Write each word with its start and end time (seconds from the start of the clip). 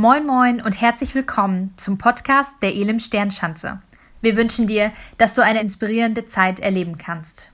Moin 0.00 0.24
Moin 0.24 0.62
und 0.62 0.80
herzlich 0.80 1.14
willkommen 1.14 1.74
zum 1.76 1.98
Podcast 1.98 2.54
der 2.62 2.74
Elim 2.74 3.00
Sternschanze. 3.00 3.82
Wir 4.22 4.34
wünschen 4.34 4.66
dir, 4.66 4.92
dass 5.18 5.34
du 5.34 5.42
eine 5.42 5.60
inspirierende 5.60 6.24
Zeit 6.24 6.58
erleben 6.58 6.96
kannst. 6.96 7.49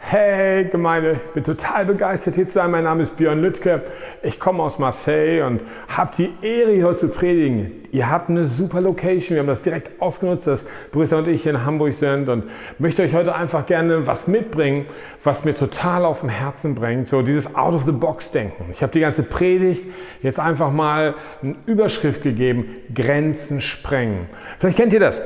Hey 0.00 0.64
Gemeinde, 0.64 1.20
ich 1.26 1.32
bin 1.32 1.44
total 1.44 1.84
begeistert 1.84 2.36
hier 2.36 2.46
zu 2.46 2.54
sein. 2.54 2.70
Mein 2.70 2.84
Name 2.84 3.02
ist 3.02 3.16
Björn 3.16 3.42
Lüttke. 3.42 3.82
Ich 4.22 4.40
komme 4.40 4.62
aus 4.62 4.78
Marseille 4.78 5.42
und 5.42 5.60
habe 5.88 6.12
die 6.16 6.30
Ehre, 6.40 6.72
hier 6.72 6.96
zu 6.96 7.08
predigen. 7.08 7.72
Ihr 7.90 8.08
habt 8.08 8.30
eine 8.30 8.46
super 8.46 8.80
Location. 8.80 9.34
Wir 9.34 9.40
haben 9.40 9.48
das 9.48 9.64
direkt 9.64 10.00
ausgenutzt, 10.00 10.46
dass 10.46 10.66
Brüssel 10.92 11.18
und 11.18 11.28
ich 11.28 11.42
hier 11.42 11.50
in 11.50 11.66
Hamburg 11.66 11.92
sind 11.92 12.30
und 12.30 12.44
möchte 12.78 13.02
euch 13.02 13.12
heute 13.12 13.34
einfach 13.34 13.66
gerne 13.66 14.06
was 14.06 14.28
mitbringen, 14.28 14.86
was 15.24 15.44
mir 15.44 15.54
total 15.54 16.06
auf 16.06 16.20
dem 16.20 16.30
Herzen 16.30 16.74
bringt. 16.74 17.06
So 17.06 17.20
dieses 17.20 17.54
Out-of-the-Box-Denken. 17.54 18.66
Ich 18.70 18.82
habe 18.82 18.92
die 18.92 19.00
ganze 19.00 19.24
Predigt 19.24 19.88
jetzt 20.22 20.40
einfach 20.40 20.70
mal 20.70 21.16
eine 21.42 21.56
Überschrift 21.66 22.22
gegeben, 22.22 22.76
Grenzen 22.94 23.60
sprengen. 23.60 24.26
Vielleicht 24.58 24.78
kennt 24.78 24.94
ihr 24.94 25.00
das. 25.00 25.20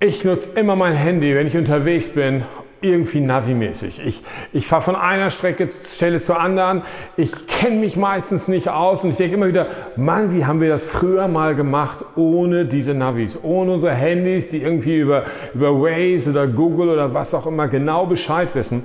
Ich 0.00 0.24
nutze 0.24 0.50
immer 0.54 0.76
mein 0.76 0.94
Handy, 0.94 1.34
wenn 1.34 1.46
ich 1.46 1.56
unterwegs 1.56 2.08
bin 2.08 2.44
irgendwie 2.80 3.20
Navi-mäßig. 3.20 4.00
Ich, 4.04 4.22
ich 4.52 4.66
fahre 4.66 4.82
von 4.82 4.96
einer 4.96 5.30
Strecke, 5.30 5.70
Stelle 5.90 6.20
zur 6.20 6.38
anderen. 6.38 6.82
Ich 7.16 7.46
kenne 7.46 7.76
mich 7.76 7.96
meistens 7.96 8.48
nicht 8.48 8.68
aus 8.68 9.04
und 9.04 9.10
ich 9.10 9.16
denke 9.16 9.36
immer 9.36 9.48
wieder, 9.48 9.66
Mann, 9.96 10.32
wie 10.32 10.44
haben 10.44 10.60
wir 10.60 10.68
das 10.68 10.82
früher 10.82 11.28
mal 11.28 11.54
gemacht 11.54 12.04
ohne 12.16 12.66
diese 12.66 12.94
Navis, 12.94 13.38
ohne 13.42 13.72
unsere 13.72 13.92
Handys, 13.92 14.50
die 14.50 14.62
irgendwie 14.62 14.98
über, 14.98 15.24
über 15.54 15.72
Waze 15.80 16.30
oder 16.30 16.46
Google 16.46 16.90
oder 16.90 17.14
was 17.14 17.34
auch 17.34 17.46
immer 17.46 17.68
genau 17.68 18.06
Bescheid 18.06 18.54
wissen. 18.54 18.84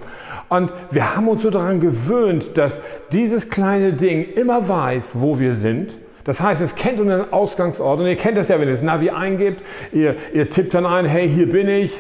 Und 0.50 0.73
wir 0.89 1.16
haben 1.16 1.28
uns 1.28 1.44
so 1.44 1.50
daran 1.50 1.80
gewöhnt, 1.80 2.58
dass 2.58 2.81
dieses 3.12 3.50
kleine 3.50 3.94
Ding 3.94 4.34
immer 4.36 4.67
weiß, 4.67 5.14
wo 5.16 5.39
wir 5.39 5.55
sind. 5.55 5.98
Das 6.23 6.42
heißt, 6.42 6.62
es 6.62 6.76
kennt 6.76 7.00
unseren 7.00 7.31
Ausgangsort 7.31 8.00
und 8.00 8.05
ihr 8.05 8.16
kennt 8.16 8.38
das 8.38 8.50
ja, 8.50 8.59
wenn 8.59 8.67
ihr 8.67 8.73
das 8.73 8.84
Navi 8.84 9.09
eingebt, 9.09 9.64
ihr, 9.92 10.16
ihr 10.33 10.50
tippt 10.50 10.73
dann 10.73 10.86
ein, 10.86 11.05
hey, 11.05 11.28
hier 11.28 11.50
bin 11.50 11.67
ich, 11.67 11.94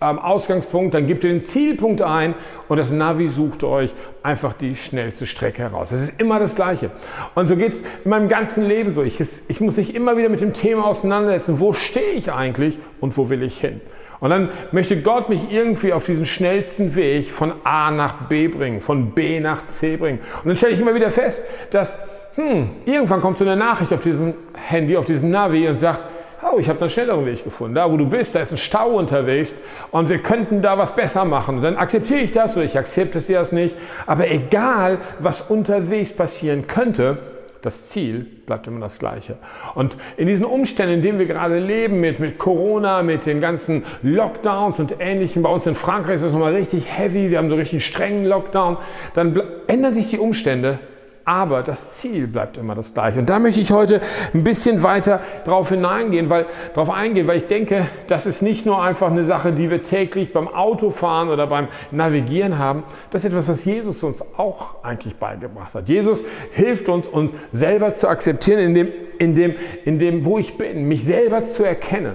ähm, 0.00 0.18
Ausgangspunkt, 0.18 0.94
dann 0.94 1.06
gebt 1.06 1.24
ihr 1.24 1.30
den 1.30 1.42
Zielpunkt 1.42 2.02
ein 2.02 2.34
und 2.68 2.76
das 2.76 2.90
Navi 2.90 3.28
sucht 3.28 3.64
euch 3.64 3.92
einfach 4.22 4.52
die 4.52 4.76
schnellste 4.76 5.26
Strecke 5.26 5.62
heraus. 5.62 5.92
Es 5.92 6.02
ist 6.02 6.20
immer 6.20 6.38
das 6.38 6.54
Gleiche. 6.54 6.90
Und 7.34 7.48
so 7.48 7.56
geht 7.56 7.72
es 7.72 7.80
in 8.04 8.10
meinem 8.10 8.28
ganzen 8.28 8.64
Leben 8.64 8.90
so. 8.90 9.02
Ich, 9.02 9.20
ich 9.20 9.60
muss 9.60 9.76
mich 9.76 9.94
immer 9.94 10.16
wieder 10.16 10.28
mit 10.28 10.40
dem 10.40 10.52
Thema 10.52 10.86
auseinandersetzen. 10.86 11.60
Wo 11.60 11.72
stehe 11.72 12.12
ich 12.12 12.32
eigentlich 12.32 12.78
und 13.00 13.16
wo 13.16 13.30
will 13.30 13.42
ich 13.42 13.60
hin? 13.60 13.80
Und 14.20 14.30
dann 14.30 14.50
möchte 14.72 15.00
Gott 15.02 15.28
mich 15.28 15.52
irgendwie 15.52 15.92
auf 15.92 16.04
diesen 16.04 16.26
schnellsten 16.26 16.94
Weg 16.94 17.30
von 17.30 17.52
A 17.64 17.90
nach 17.90 18.28
B 18.28 18.48
bringen, 18.48 18.80
von 18.80 19.10
B 19.10 19.40
nach 19.40 19.66
C 19.66 19.96
bringen. 19.96 20.20
Und 20.38 20.46
dann 20.46 20.56
stelle 20.56 20.72
ich 20.72 20.80
immer 20.80 20.94
wieder 20.94 21.10
fest, 21.10 21.44
dass 21.70 21.98
hm, 22.36 22.68
irgendwann 22.84 23.20
kommt 23.20 23.38
so 23.38 23.44
eine 23.44 23.56
Nachricht 23.56 23.92
auf 23.92 24.00
diesem 24.00 24.34
Handy, 24.54 24.96
auf 24.96 25.04
diesem 25.04 25.30
Navi 25.30 25.68
und 25.68 25.76
sagt, 25.78 26.06
oh, 26.52 26.58
ich 26.58 26.68
habe 26.68 26.80
einen 26.80 26.90
schnelleren 26.90 27.26
Weg 27.26 27.44
gefunden. 27.44 27.74
Da, 27.74 27.90
wo 27.90 27.96
du 27.96 28.06
bist, 28.06 28.34
da 28.34 28.40
ist 28.40 28.52
ein 28.52 28.58
Stau 28.58 28.90
unterwegs 28.90 29.54
und 29.90 30.08
wir 30.08 30.18
könnten 30.18 30.62
da 30.62 30.78
was 30.78 30.94
besser 30.94 31.24
machen. 31.24 31.56
Und 31.56 31.62
dann 31.62 31.76
akzeptiere 31.76 32.20
ich 32.20 32.32
das 32.32 32.56
oder 32.56 32.64
ich 32.64 32.78
akzeptiere 32.78 33.38
das 33.38 33.52
nicht. 33.52 33.76
Aber 34.06 34.30
egal, 34.30 34.98
was 35.18 35.42
unterwegs 35.42 36.12
passieren 36.12 36.66
könnte, 36.66 37.18
das 37.62 37.88
Ziel 37.88 38.24
bleibt 38.46 38.68
immer 38.68 38.78
das 38.78 39.00
gleiche. 39.00 39.38
Und 39.74 39.96
in 40.16 40.28
diesen 40.28 40.44
Umständen, 40.44 40.94
in 40.94 41.02
denen 41.02 41.18
wir 41.18 41.26
gerade 41.26 41.58
leben, 41.58 42.00
mit, 42.00 42.20
mit 42.20 42.38
Corona, 42.38 43.02
mit 43.02 43.26
den 43.26 43.40
ganzen 43.40 43.84
Lockdowns 44.02 44.78
und 44.78 45.00
Ähnlichem, 45.00 45.42
bei 45.42 45.48
uns 45.48 45.66
in 45.66 45.74
Frankreich 45.74 46.16
ist 46.16 46.24
das 46.24 46.32
nochmal 46.32 46.54
richtig 46.54 46.86
heavy, 46.86 47.30
wir 47.30 47.38
haben 47.38 47.48
so 47.48 47.56
richtig 47.56 47.84
strengen 47.84 48.24
Lockdown, 48.24 48.76
dann 49.14 49.42
ändern 49.66 49.92
sich 49.92 50.10
die 50.10 50.18
Umstände 50.18 50.78
aber 51.26 51.64
das 51.64 51.94
Ziel 51.94 52.28
bleibt 52.28 52.56
immer 52.56 52.76
das 52.76 52.94
gleiche. 52.94 53.18
Und 53.18 53.28
da 53.28 53.40
möchte 53.40 53.60
ich 53.60 53.72
heute 53.72 54.00
ein 54.32 54.44
bisschen 54.44 54.84
weiter 54.84 55.20
drauf 55.44 55.70
hineingehen, 55.70 56.30
weil, 56.30 56.46
drauf 56.72 56.88
eingehen, 56.88 57.26
weil 57.26 57.38
ich 57.38 57.46
denke, 57.46 57.88
das 58.06 58.26
ist 58.26 58.42
nicht 58.42 58.64
nur 58.64 58.80
einfach 58.80 59.10
eine 59.10 59.24
Sache, 59.24 59.52
die 59.52 59.68
wir 59.68 59.82
täglich 59.82 60.32
beim 60.32 60.46
Autofahren 60.46 61.28
oder 61.28 61.48
beim 61.48 61.66
Navigieren 61.90 62.58
haben. 62.58 62.84
Das 63.10 63.24
ist 63.24 63.32
etwas, 63.32 63.48
was 63.48 63.64
Jesus 63.64 64.04
uns 64.04 64.22
auch 64.38 64.84
eigentlich 64.84 65.16
beigebracht 65.16 65.74
hat. 65.74 65.88
Jesus 65.88 66.24
hilft 66.52 66.88
uns, 66.88 67.08
uns 67.08 67.32
selber 67.50 67.92
zu 67.92 68.08
akzeptieren, 68.08 68.60
in 68.60 68.74
dem, 68.74 68.88
in 69.18 69.34
dem, 69.34 69.54
in 69.84 69.98
dem, 69.98 70.24
wo 70.24 70.38
ich 70.38 70.56
bin, 70.56 70.86
mich 70.86 71.02
selber 71.02 71.44
zu 71.44 71.64
erkennen. 71.64 72.14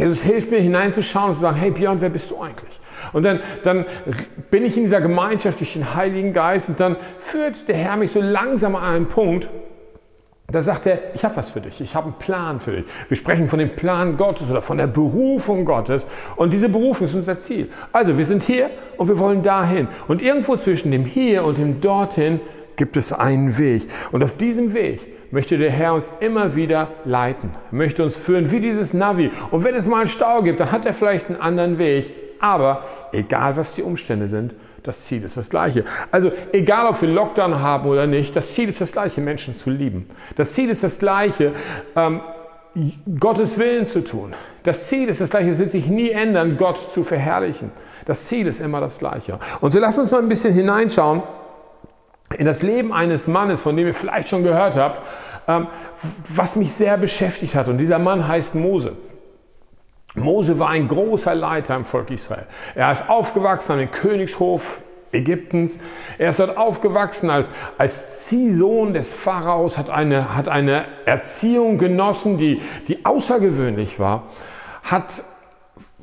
Jesus 0.00 0.22
hilft 0.22 0.50
mir 0.50 0.60
hineinzuschauen 0.60 1.30
und 1.30 1.34
zu 1.34 1.42
sagen, 1.42 1.56
hey 1.56 1.70
Björn, 1.70 2.00
wer 2.00 2.08
bist 2.08 2.30
du 2.30 2.40
eigentlich? 2.40 2.80
Und 3.12 3.24
dann, 3.24 3.40
dann 3.62 3.84
bin 4.50 4.64
ich 4.64 4.76
in 4.76 4.84
dieser 4.84 5.00
Gemeinschaft 5.00 5.60
durch 5.60 5.74
den 5.74 5.94
Heiligen 5.94 6.32
Geist 6.32 6.68
und 6.68 6.80
dann 6.80 6.96
führt 7.18 7.68
der 7.68 7.76
Herr 7.76 7.96
mich 7.96 8.10
so 8.10 8.20
langsam 8.20 8.76
an 8.76 8.84
einen 8.84 9.06
Punkt, 9.06 9.48
da 10.52 10.62
sagt 10.62 10.86
er, 10.86 11.14
ich 11.14 11.24
habe 11.24 11.36
was 11.36 11.50
für 11.50 11.60
dich, 11.60 11.80
ich 11.80 11.94
habe 11.94 12.06
einen 12.06 12.18
Plan 12.18 12.60
für 12.60 12.72
dich. 12.72 12.84
Wir 13.08 13.16
sprechen 13.16 13.48
von 13.48 13.58
dem 13.58 13.74
Plan 13.74 14.16
Gottes 14.16 14.50
oder 14.50 14.60
von 14.60 14.76
der 14.76 14.86
Berufung 14.86 15.64
Gottes 15.64 16.06
und 16.36 16.52
diese 16.52 16.68
Berufung 16.68 17.06
ist 17.06 17.14
unser 17.14 17.40
Ziel. 17.40 17.68
Also 17.92 18.18
wir 18.18 18.26
sind 18.26 18.42
hier 18.42 18.70
und 18.98 19.08
wir 19.08 19.18
wollen 19.18 19.42
dahin. 19.42 19.88
Und 20.06 20.20
irgendwo 20.20 20.56
zwischen 20.56 20.92
dem 20.92 21.06
Hier 21.06 21.44
und 21.44 21.58
dem 21.58 21.80
Dorthin 21.80 22.40
gibt 22.76 22.96
es 22.96 23.12
einen 23.12 23.58
Weg. 23.58 23.88
Und 24.12 24.22
auf 24.22 24.36
diesem 24.36 24.74
Weg 24.74 25.00
möchte 25.32 25.58
der 25.58 25.70
Herr 25.70 25.94
uns 25.94 26.10
immer 26.20 26.54
wieder 26.54 26.88
leiten, 27.04 27.50
möchte 27.70 28.04
uns 28.04 28.16
führen 28.16 28.50
wie 28.50 28.60
dieses 28.60 28.94
Navi. 28.94 29.30
Und 29.50 29.64
wenn 29.64 29.74
es 29.74 29.88
mal 29.88 29.98
einen 29.98 30.08
Stau 30.08 30.42
gibt, 30.42 30.60
dann 30.60 30.70
hat 30.70 30.86
er 30.86 30.92
vielleicht 30.92 31.28
einen 31.28 31.40
anderen 31.40 31.78
Weg. 31.78 32.12
Aber 32.44 32.82
egal 33.10 33.56
was 33.56 33.74
die 33.74 33.82
Umstände 33.82 34.28
sind, 34.28 34.54
das 34.82 35.06
Ziel 35.06 35.24
ist 35.24 35.38
das 35.38 35.48
gleiche. 35.48 35.82
Also 36.10 36.30
egal, 36.52 36.86
ob 36.88 37.00
wir 37.00 37.08
Lockdown 37.08 37.58
haben 37.58 37.88
oder 37.88 38.06
nicht, 38.06 38.36
das 38.36 38.52
Ziel 38.52 38.68
ist 38.68 38.82
das 38.82 38.92
gleiche, 38.92 39.22
Menschen 39.22 39.56
zu 39.56 39.70
lieben. 39.70 40.10
Das 40.36 40.52
Ziel 40.52 40.68
ist 40.68 40.84
das 40.84 40.98
gleiche, 40.98 41.54
ähm, 41.96 42.20
Gottes 43.18 43.56
Willen 43.56 43.86
zu 43.86 44.04
tun. 44.04 44.34
Das 44.62 44.88
Ziel 44.88 45.08
ist 45.08 45.22
das 45.22 45.30
gleiche, 45.30 45.48
es 45.48 45.58
wird 45.58 45.70
sich 45.70 45.86
nie 45.86 46.10
ändern, 46.10 46.58
Gott 46.58 46.76
zu 46.76 47.02
verherrlichen. 47.02 47.70
Das 48.04 48.26
Ziel 48.26 48.46
ist 48.46 48.60
immer 48.60 48.82
das 48.82 48.98
gleiche. 48.98 49.38
Und 49.62 49.70
so 49.70 49.78
lasst 49.78 49.98
uns 49.98 50.10
mal 50.10 50.20
ein 50.20 50.28
bisschen 50.28 50.52
hineinschauen 50.52 51.22
in 52.36 52.44
das 52.44 52.60
Leben 52.60 52.92
eines 52.92 53.26
Mannes, 53.26 53.62
von 53.62 53.74
dem 53.74 53.86
ihr 53.86 53.94
vielleicht 53.94 54.28
schon 54.28 54.44
gehört 54.44 54.76
habt, 54.76 55.00
ähm, 55.48 55.68
was 56.28 56.56
mich 56.56 56.74
sehr 56.74 56.98
beschäftigt 56.98 57.54
hat. 57.54 57.68
Und 57.68 57.78
dieser 57.78 57.98
Mann 57.98 58.28
heißt 58.28 58.54
Mose. 58.54 58.92
Mose 60.14 60.58
war 60.58 60.70
ein 60.70 60.88
großer 60.88 61.34
Leiter 61.34 61.74
im 61.74 61.84
Volk 61.84 62.10
Israel. 62.10 62.46
Er 62.74 62.92
ist 62.92 63.08
aufgewachsen 63.08 63.72
an 63.72 63.78
den 63.78 63.90
Königshof 63.90 64.80
Ägyptens. 65.14 65.78
Er 66.18 66.30
ist 66.30 66.40
dort 66.40 66.56
aufgewachsen 66.56 67.30
als, 67.30 67.50
als 67.78 68.26
Ziehsohn 68.26 68.94
des 68.94 69.12
Pharaos, 69.12 69.78
hat 69.78 69.90
eine, 69.90 70.36
hat 70.36 70.48
eine 70.48 70.84
Erziehung 71.04 71.78
genossen, 71.78 72.36
die, 72.36 72.60
die 72.88 73.04
außergewöhnlich 73.04 73.98
war, 73.98 74.24
hat 74.82 75.24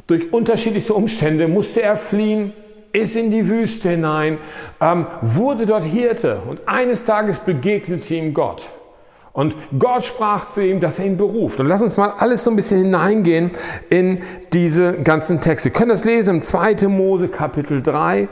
durch 0.08 0.34
unterschiedlichste 0.34 0.94
Umstände 0.94 1.48
musste 1.48 1.82
er 1.82 1.96
fliehen, 1.96 2.54
ist 2.92 3.16
in 3.16 3.32
die 3.32 3.48
Wüste 3.48 3.90
hinein, 3.90 4.40
ähm, 4.82 5.06
wurde 5.22 5.66
dort 5.66 5.86
Hirte 5.86 6.42
und 6.48 6.68
eines 6.68 7.06
Tages 7.06 7.40
begegnete 7.40 8.16
ihm 8.16 8.34
Gott. 8.34 8.68
Und 9.34 9.56
Gott 9.80 10.03
sprach 10.03 10.47
zu 10.47 10.64
ihm, 10.66 10.80
dass 10.80 11.00
er 11.00 11.06
ihn 11.06 11.18
beruft. 11.18 11.59
Und 11.59 11.68
lass 11.68 11.81
uns 11.81 11.96
mal 11.96 12.14
alles 12.18 12.44
so 12.44 12.50
ein 12.52 12.56
bisschen 12.56 12.81
hineingehen 12.81 13.52
in 13.90 14.22
diese 14.52 15.02
ganzen 15.02 15.40
Texte. 15.40 15.69
Wir 15.69 15.74
können 15.74 15.90
das 15.90 16.03
lesen 16.03 16.38
im 16.38 16.42
2. 16.42 16.88
Mose 16.90 17.30
Kapitel 17.30 17.81
3, 17.81 18.28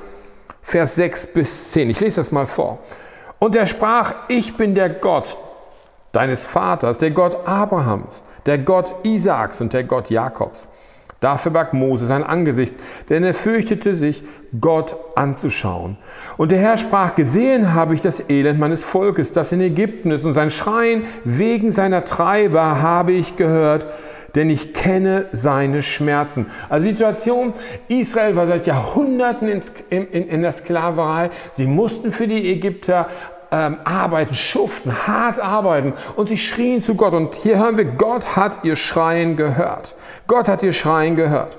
Vers 0.61 0.95
6 0.95 1.27
bis 1.27 1.71
10. 1.71 1.89
Ich 1.89 1.99
lese 2.01 2.17
das 2.17 2.31
mal 2.31 2.45
vor. 2.45 2.79
Und 3.39 3.55
er 3.55 3.65
sprach, 3.65 4.13
ich 4.27 4.57
bin 4.57 4.75
der 4.75 4.89
Gott 4.89 5.37
deines 6.11 6.45
Vaters, 6.45 6.97
der 6.97 7.11
Gott 7.11 7.47
Abrahams, 7.47 8.23
der 8.45 8.57
Gott 8.57 8.93
Isaaks 9.03 9.61
und 9.61 9.71
der 9.71 9.85
Gott 9.85 10.09
Jakobs. 10.09 10.67
Da 11.19 11.37
verbarg 11.37 11.73
Mose 11.73 12.05
sein 12.05 12.23
Angesicht, 12.23 12.75
denn 13.09 13.23
er 13.23 13.33
fürchtete 13.33 13.93
sich, 13.93 14.23
Gott 14.59 14.95
anzuschauen. 15.15 15.97
Und 16.37 16.51
der 16.51 16.59
Herr 16.59 16.77
sprach, 16.77 17.15
gesehen 17.15 17.73
habe 17.73 17.93
ich 17.93 18.01
das 18.01 18.29
Elend 18.29 18.57
meines 18.57 18.83
Volkes, 18.85 19.33
das 19.33 19.51
in 19.51 19.59
Ägypten 19.59 20.11
ist, 20.11 20.25
und 20.25 20.33
sein 20.33 20.49
Schreien 20.49 21.03
wegen 21.25 21.71
seiner 21.71 22.05
Treiber 22.05 22.81
habe 22.81 23.11
ich 23.11 23.35
gehört, 23.35 23.87
denn 24.35 24.49
ich 24.49 24.73
kenne 24.73 25.25
seine 25.31 25.81
Schmerzen. 25.81 26.45
Also 26.69 26.87
Situation, 26.87 27.53
Israel 27.87 28.35
war 28.35 28.47
seit 28.47 28.67
Jahrhunderten 28.67 29.49
in, 29.49 29.61
in, 29.89 30.29
in 30.29 30.41
der 30.41 30.51
Sklaverei. 30.51 31.31
Sie 31.51 31.65
mussten 31.65 32.11
für 32.11 32.27
die 32.27 32.49
Ägypter 32.51 33.09
ähm, 33.51 33.77
arbeiten, 33.83 34.33
schuften, 34.33 35.07
hart 35.07 35.39
arbeiten 35.39 35.93
und 36.15 36.29
sie 36.29 36.37
schrien 36.37 36.83
zu 36.83 36.95
Gott. 36.95 37.13
Und 37.13 37.35
hier 37.35 37.57
hören 37.57 37.77
wir, 37.77 37.85
Gott 37.85 38.35
hat 38.35 38.59
ihr 38.63 38.75
Schreien 38.75 39.37
gehört. 39.37 39.95
Gott 40.27 40.47
hat 40.47 40.63
ihr 40.63 40.73
Schreien 40.73 41.15
gehört. 41.15 41.57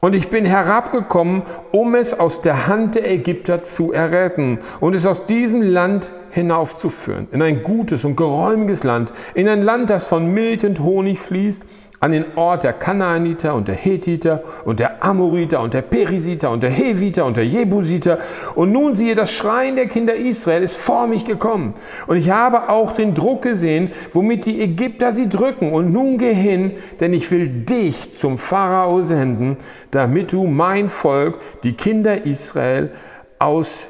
Und 0.00 0.14
ich 0.14 0.28
bin 0.28 0.44
herabgekommen, 0.44 1.42
um 1.72 1.94
es 1.94 2.18
aus 2.18 2.42
der 2.42 2.66
Hand 2.66 2.94
der 2.94 3.10
Ägypter 3.10 3.62
zu 3.62 3.92
erretten 3.92 4.58
und 4.78 4.94
es 4.94 5.06
aus 5.06 5.24
diesem 5.24 5.62
Land 5.62 6.12
hinaufzuführen, 6.30 7.28
in 7.32 7.40
ein 7.40 7.62
gutes 7.62 8.04
und 8.04 8.14
geräumiges 8.14 8.84
Land, 8.84 9.12
in 9.34 9.48
ein 9.48 9.62
Land, 9.62 9.88
das 9.88 10.04
von 10.04 10.32
Milch 10.32 10.66
und 10.66 10.80
Honig 10.80 11.18
fließt, 11.18 11.64
an 12.00 12.12
den 12.12 12.24
Ort 12.36 12.64
der 12.64 12.74
Kanaaniter 12.74 13.54
und 13.54 13.68
der 13.68 13.74
Hethiter 13.74 14.42
und 14.64 14.80
der 14.80 15.04
Amoriter 15.04 15.60
und 15.60 15.72
der 15.72 15.82
Perisiter 15.82 16.50
und 16.50 16.62
der 16.62 16.70
Heviter 16.70 17.24
und 17.24 17.36
der 17.36 17.46
Jebusiter. 17.46 18.18
Und 18.54 18.72
nun 18.72 18.94
siehe, 18.94 19.14
das 19.14 19.32
Schreien 19.32 19.76
der 19.76 19.86
Kinder 19.86 20.14
Israel 20.14 20.62
ist 20.62 20.76
vor 20.76 21.06
mich 21.06 21.24
gekommen. 21.24 21.74
Und 22.06 22.16
ich 22.16 22.30
habe 22.30 22.68
auch 22.68 22.92
den 22.92 23.14
Druck 23.14 23.42
gesehen, 23.42 23.90
womit 24.12 24.44
die 24.46 24.60
Ägypter 24.60 25.12
sie 25.12 25.28
drücken. 25.28 25.72
Und 25.72 25.92
nun 25.92 26.18
geh 26.18 26.34
hin, 26.34 26.72
denn 27.00 27.12
ich 27.12 27.30
will 27.30 27.48
dich 27.48 28.14
zum 28.16 28.38
Pharao 28.38 29.02
senden, 29.02 29.56
damit 29.90 30.32
du 30.32 30.46
mein 30.46 30.88
Volk, 30.88 31.38
die 31.62 31.72
Kinder 31.72 32.26
Israel, 32.26 32.90
aus 33.38 33.86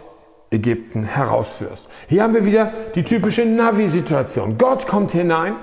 Ägypten 0.51 1.05
herausführst. 1.05 1.89
Hier 2.09 2.23
haben 2.23 2.35
wir 2.35 2.45
wieder 2.45 2.73
die 2.95 3.03
typische 3.03 3.45
Navi-Situation. 3.45 4.59
Gott 4.59 4.87
kommt 4.87 5.13
hinein 5.13 5.55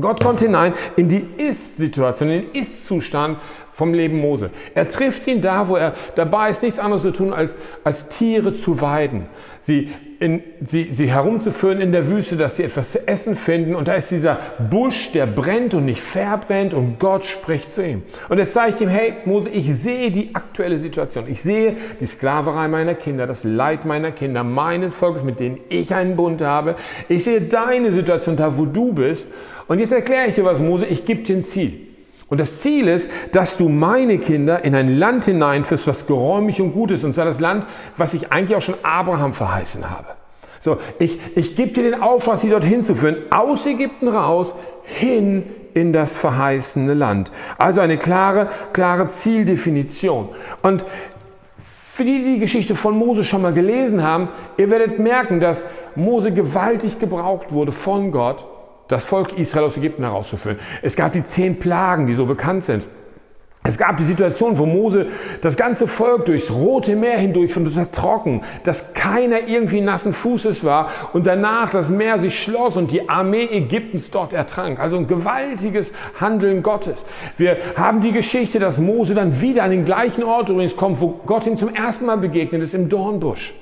Gott 0.00 0.22
kommt 0.22 0.40
hinein 0.40 0.74
in 0.96 1.08
die 1.08 1.26
Ist-Situation, 1.38 2.30
in 2.30 2.42
den 2.42 2.52
Ist-Zustand 2.52 3.38
vom 3.72 3.92
Leben 3.92 4.18
Mose. 4.18 4.50
Er 4.74 4.88
trifft 4.88 5.26
ihn 5.26 5.40
da, 5.40 5.68
wo 5.68 5.76
er 5.76 5.94
dabei 6.14 6.50
ist, 6.50 6.62
nichts 6.62 6.78
anderes 6.78 7.02
zu 7.02 7.12
tun, 7.12 7.32
als, 7.32 7.56
als 7.84 8.08
Tiere 8.08 8.54
zu 8.54 8.80
weiden. 8.80 9.26
Sie, 9.60 9.92
in, 10.18 10.42
sie, 10.64 10.88
sie 10.92 11.10
herumzuführen 11.10 11.80
in 11.80 11.92
der 11.92 12.08
Wüste, 12.08 12.36
dass 12.36 12.56
sie 12.56 12.64
etwas 12.64 12.92
zu 12.92 13.06
essen 13.06 13.36
finden. 13.36 13.74
Und 13.74 13.88
da 13.88 13.94
ist 13.94 14.10
dieser 14.10 14.38
Busch, 14.70 15.12
der 15.12 15.26
brennt 15.26 15.74
und 15.74 15.84
nicht 15.84 16.00
verbrennt 16.00 16.74
und 16.74 16.98
Gott 16.98 17.24
spricht 17.24 17.72
zu 17.72 17.86
ihm. 17.86 18.02
Und 18.28 18.38
er 18.38 18.48
zeigt 18.48 18.80
ihm, 18.80 18.88
hey 18.88 19.14
Mose, 19.24 19.50
ich 19.50 19.74
sehe 19.74 20.10
die 20.10 20.34
aktuelle 20.34 20.78
Situation. 20.78 21.24
Ich 21.28 21.42
sehe 21.42 21.76
die 22.00 22.06
Sklaverei 22.06 22.68
meiner 22.68 22.94
Kinder, 22.94 23.26
das 23.26 23.44
Leid 23.44 23.84
meiner 23.84 24.12
Kinder, 24.12 24.42
meines 24.42 24.94
Volkes, 24.94 25.22
mit 25.22 25.40
denen 25.40 25.58
ich 25.68 25.94
einen 25.94 26.16
Bund 26.16 26.42
habe. 26.42 26.76
Ich 27.08 27.24
sehe 27.24 27.40
deine 27.40 27.92
Situation 27.92 28.36
da, 28.36 28.56
wo 28.56 28.64
du 28.64 28.92
bist. 28.92 29.28
Und 29.68 29.78
jetzt 29.78 29.92
erkläre 29.92 30.28
ich 30.28 30.34
dir 30.34 30.44
was, 30.44 30.60
Mose, 30.60 30.86
ich 30.86 31.04
gebe 31.04 31.22
dir 31.22 31.36
ein 31.36 31.44
Ziel. 31.44 31.85
Und 32.28 32.40
das 32.40 32.60
Ziel 32.60 32.88
ist, 32.88 33.08
dass 33.32 33.56
du 33.56 33.68
meine 33.68 34.18
Kinder 34.18 34.64
in 34.64 34.74
ein 34.74 34.98
Land 34.98 35.26
hineinführst, 35.26 35.86
was 35.86 36.06
geräumig 36.06 36.60
und 36.60 36.72
gut 36.72 36.90
ist. 36.90 37.04
Und 37.04 37.14
zwar 37.14 37.24
das 37.24 37.40
Land, 37.40 37.66
was 37.96 38.14
ich 38.14 38.32
eigentlich 38.32 38.56
auch 38.56 38.62
schon 38.62 38.76
Abraham 38.82 39.32
verheißen 39.32 39.88
habe. 39.88 40.08
So, 40.60 40.78
ich, 40.98 41.20
ich 41.36 41.54
gebe 41.54 41.70
dir 41.70 41.84
den 41.84 42.02
Auftrag, 42.02 42.38
sie 42.38 42.50
dorthin 42.50 42.82
zu 42.82 42.96
führen, 42.96 43.16
aus 43.30 43.66
Ägypten 43.66 44.08
raus, 44.08 44.54
hin 44.82 45.44
in 45.74 45.92
das 45.92 46.16
verheißene 46.16 46.94
Land. 46.94 47.30
Also 47.58 47.80
eine 47.80 47.98
klare, 47.98 48.48
klare 48.72 49.06
Zieldefinition. 49.06 50.30
Und 50.62 50.84
für 51.56 52.04
die, 52.04 52.18
die 52.18 52.34
die 52.34 52.38
Geschichte 52.40 52.74
von 52.74 52.96
Mose 52.96 53.22
schon 53.22 53.42
mal 53.42 53.52
gelesen 53.52 54.02
haben, 54.02 54.28
ihr 54.56 54.70
werdet 54.70 54.98
merken, 54.98 55.38
dass 55.38 55.66
Mose 55.94 56.32
gewaltig 56.32 56.98
gebraucht 56.98 57.52
wurde 57.52 57.72
von 57.72 58.10
Gott, 58.10 58.44
das 58.88 59.04
Volk 59.04 59.36
Israel 59.38 59.66
aus 59.66 59.76
Ägypten 59.76 60.02
herauszuführen. 60.02 60.58
Es 60.82 60.96
gab 60.96 61.12
die 61.12 61.24
zehn 61.24 61.58
Plagen, 61.58 62.06
die 62.06 62.14
so 62.14 62.26
bekannt 62.26 62.64
sind. 62.64 62.86
Es 63.68 63.78
gab 63.78 63.96
die 63.96 64.04
Situation, 64.04 64.58
wo 64.58 64.66
Mose 64.66 65.06
das 65.40 65.56
ganze 65.56 65.88
Volk 65.88 66.26
durchs 66.26 66.52
Rote 66.52 66.94
Meer 66.94 67.18
hindurch 67.18 67.52
von 67.52 67.64
das 67.64 67.90
trocken, 67.90 68.42
dass 68.62 68.94
keiner 68.94 69.48
irgendwie 69.48 69.80
nassen 69.80 70.12
Fußes 70.12 70.64
war 70.64 70.90
und 71.12 71.26
danach 71.26 71.70
das 71.70 71.88
Meer 71.88 72.20
sich 72.20 72.40
schloss 72.40 72.76
und 72.76 72.92
die 72.92 73.08
Armee 73.08 73.48
Ägyptens 73.50 74.10
dort 74.12 74.32
ertrank. 74.32 74.78
Also 74.78 74.96
ein 74.96 75.08
gewaltiges 75.08 75.92
Handeln 76.20 76.62
Gottes. 76.62 77.04
Wir 77.36 77.56
haben 77.76 78.00
die 78.00 78.12
Geschichte, 78.12 78.60
dass 78.60 78.78
Mose 78.78 79.14
dann 79.14 79.40
wieder 79.40 79.64
an 79.64 79.72
den 79.72 79.84
gleichen 79.84 80.22
Ort 80.22 80.48
übrigens 80.48 80.76
kommt, 80.76 81.00
wo 81.00 81.20
Gott 81.26 81.46
ihm 81.46 81.56
zum 81.56 81.74
ersten 81.74 82.06
Mal 82.06 82.18
begegnet 82.18 82.62
ist, 82.62 82.74
im 82.74 82.88
Dornbusch. 82.88 83.52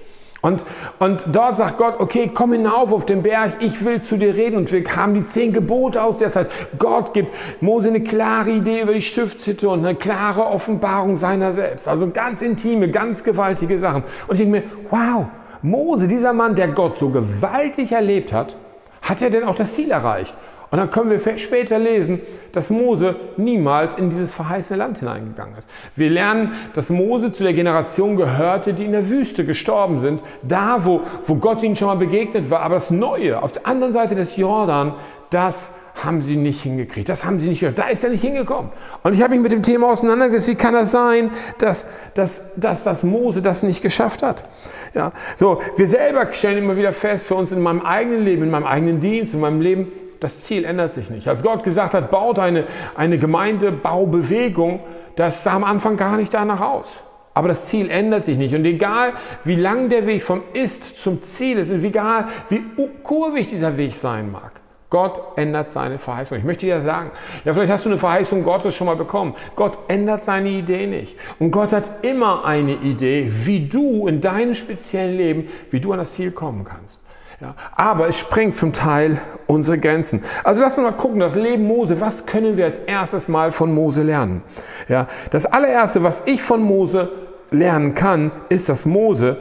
Und, 0.45 0.63
und 0.99 1.25
dort 1.33 1.57
sagt 1.57 1.79
Gott, 1.79 1.95
okay, 2.01 2.31
komm 2.33 2.53
hinauf 2.53 2.93
auf 2.93 3.07
den 3.07 3.23
Berg, 3.23 3.53
ich 3.61 3.83
will 3.83 4.03
zu 4.03 4.19
dir 4.19 4.37
reden. 4.37 4.59
Und 4.59 4.71
wir 4.71 4.85
haben 4.95 5.15
die 5.15 5.25
zehn 5.25 5.55
Gebote 5.55 6.03
aus 6.03 6.19
der 6.19 6.31
Zeit. 6.31 6.51
Gott 6.79 7.15
gibt 7.15 7.35
Mose 7.63 7.89
eine 7.89 8.03
klare 8.03 8.51
Idee 8.51 8.83
über 8.83 8.93
die 8.93 9.01
Stiftshütte 9.01 9.71
und 9.71 9.79
eine 9.79 9.95
klare 9.95 10.45
Offenbarung 10.45 11.17
seiner 11.17 11.53
selbst. 11.53 11.89
Also 11.89 12.11
ganz 12.11 12.43
intime, 12.43 12.91
ganz 12.91 13.25
gewaltige 13.25 13.79
Sachen. 13.79 14.03
Und 14.27 14.35
ich 14.35 14.41
denke 14.41 14.59
mir, 14.59 14.63
wow, 14.91 15.25
Mose, 15.63 16.09
dieser 16.09 16.35
Mann, 16.35 16.55
der 16.55 16.69
Gott 16.69 16.99
so 16.99 17.09
gewaltig 17.09 17.93
erlebt 17.93 18.35
hat, 18.35 18.55
hat 19.01 19.23
er 19.23 19.31
denn 19.31 19.45
auch 19.45 19.55
das 19.55 19.73
Ziel 19.73 19.91
erreicht? 19.91 20.37
Und 20.71 20.79
dann 20.79 20.91
können 20.91 21.11
wir 21.11 21.39
später 21.39 21.79
lesen, 21.79 22.21
dass 22.53 22.71
Mose 22.71 23.17
niemals 23.37 23.95
in 23.95 24.11
dieses 24.11 24.33
verheißene 24.33 24.79
Land 24.79 24.99
hineingegangen 24.99 25.57
ist. 25.57 25.69
Wir 25.97 26.11
lernen, 26.11 26.53
dass 26.75 26.91
Mose 26.91 27.33
zu 27.33 27.45
der 27.45 27.53
Generation 27.53 28.17
gehörte, 28.17 28.75
die 28.75 28.85
in 28.85 28.93
der 28.93 29.09
Wüste 29.09 29.45
gestorben 29.45 29.99
sind, 29.99 30.23
da 30.43 30.85
wo, 30.85 31.03
wo 31.27 31.37
Gott 31.37 31.63
ihnen 31.63 31.77
schon 31.77 31.89
mal 31.89 31.97
begegnet 31.97 32.51
war. 32.51 32.61
Aber 32.61 32.77
das 32.77 32.91
Neue, 32.91 33.43
auf 33.43 33.53
der 33.53 33.67
anderen 33.67 33.93
Seite 33.93 34.15
des 34.15 34.37
Jordan, 34.37 34.95
das 35.31 35.75
haben 36.03 36.23
sie 36.23 36.37
nicht 36.37 36.63
hingekriegt. 36.63 37.09
Das 37.09 37.25
haben 37.25 37.39
sie 37.39 37.49
nicht 37.49 37.61
gehört. 37.61 37.79
Da 37.79 37.89
ist 37.89 38.03
er 38.03 38.11
nicht 38.11 38.23
hingekommen. 38.23 38.71
Und 39.03 39.15
ich 39.15 39.23
habe 39.23 39.35
mich 39.35 39.43
mit 39.43 39.53
dem 39.53 39.63
Thema 39.63 39.91
auseinandergesetzt. 39.91 40.49
Wie 40.49 40.55
kann 40.55 40.75
das 40.75 40.91
sein, 40.91 41.31
dass, 41.59 41.87
dass, 42.15 42.53
dass, 42.57 42.85
dass 42.85 43.05
Mose 43.05 43.43
das 43.43 43.63
nicht 43.63 43.81
geschafft 43.81 44.23
hat? 44.23 44.45
Ja, 44.93 45.13
so, 45.37 45.61
wir 45.77 45.87
selber 45.87 46.33
stellen 46.33 46.59
immer 46.59 46.77
wieder 46.77 46.93
fest, 46.93 47.27
für 47.27 47.37
uns 47.37 47.53
in 47.53 47.61
meinem 47.61 47.81
eigenen 47.81 48.25
Leben, 48.25 48.43
in 48.43 48.51
meinem 48.51 48.67
eigenen 48.67 49.01
Dienst, 49.01 49.35
in 49.35 49.41
meinem 49.41 49.61
Leben, 49.61 49.93
das 50.25 50.41
Ziel 50.43 50.65
ändert 50.65 50.93
sich 50.93 51.11
nicht. 51.11 51.29
Als 51.29 51.43
Gott 51.43 51.63
gesagt 51.63 51.95
hat, 51.95 52.11
baut 52.11 52.39
eine, 52.39 52.65
eine 52.97 53.19
Gemeindebaubewegung, 53.19 54.81
das 55.17 55.45
sah 55.45 55.55
am 55.55 55.65
Anfang 55.65 55.97
gar 55.97 56.17
nicht 56.17 56.35
danach 56.35 56.61
aus. 56.61 57.03
Aber 57.35 57.49
das 57.49 57.67
Ziel 57.67 57.91
ändert 57.91 58.25
sich 58.25 58.39
nicht. 58.39 58.55
Und 58.55 58.65
egal, 58.65 59.13
wie 59.45 59.57
lang 59.57 59.89
der 59.89 60.07
Weg 60.07 60.23
vom 60.23 60.43
Ist 60.53 61.01
zum 61.01 61.21
Ziel 61.23 61.59
ist, 61.59 61.71
und 61.71 61.85
egal, 61.85 62.29
wie 62.49 62.63
kurvig 63.03 63.49
dieser 63.49 63.77
Weg 63.77 63.95
sein 63.95 64.31
mag, 64.31 64.53
Gott 64.89 65.21
ändert 65.37 65.73
seine 65.73 65.99
Verheißung. 65.99 66.39
Ich 66.39 66.45
möchte 66.45 66.67
dir 66.67 66.81
sagen, 66.81 67.11
ja, 67.45 67.53
vielleicht 67.53 67.73
hast 67.73 67.85
du 67.85 67.89
eine 67.91 67.99
Verheißung 67.99 68.45
Gottes 68.45 68.77
schon 68.77 68.87
mal 68.87 68.95
bekommen. 68.95 69.35
Gott 69.57 69.77
ändert 69.89 70.23
seine 70.23 70.51
Idee 70.51 70.87
nicht. 70.87 71.17
Und 71.41 71.51
Gott 71.51 71.73
hat 71.73 72.05
immer 72.05 72.45
eine 72.45 72.75
Idee, 72.75 73.29
wie 73.29 73.67
du 73.69 74.07
in 74.07 74.21
deinem 74.21 74.55
speziellen 74.55 75.17
Leben, 75.17 75.49
wie 75.71 75.81
du 75.81 75.93
an 75.93 75.99
das 75.99 76.13
Ziel 76.13 76.31
kommen 76.31 76.65
kannst. 76.65 77.04
Ja, 77.41 77.55
aber 77.75 78.09
es 78.09 78.19
sprengt 78.19 78.57
zum 78.57 78.73
Teil 78.73 79.19
unsere 79.47 79.79
Grenzen. 79.79 80.23
Also 80.45 80.63
lass 80.63 80.79
uns 80.79 80.87
mal 80.87 80.97
gucken, 80.97 81.19
das 81.21 81.35
Leben 81.35 81.67
Mose, 81.67 82.01
was 82.01 82.27
können 82.27 82.57
wir 82.57 82.65
als 82.65 82.79
erstes 82.79 83.29
mal 83.29 83.51
von 83.51 83.75
Mose 83.75 84.03
lernen? 84.03 84.43
Ja, 84.89 85.09
das 85.31 85.47
allererste, 85.47 86.05
was 86.05 86.23
ich 86.27 86.43
von 86.43 86.63
Mose 86.63 87.11
lernen 87.51 87.95
kann, 87.95 88.31
ist, 88.49 88.69
dass 88.69 88.87
Mose 88.87 89.39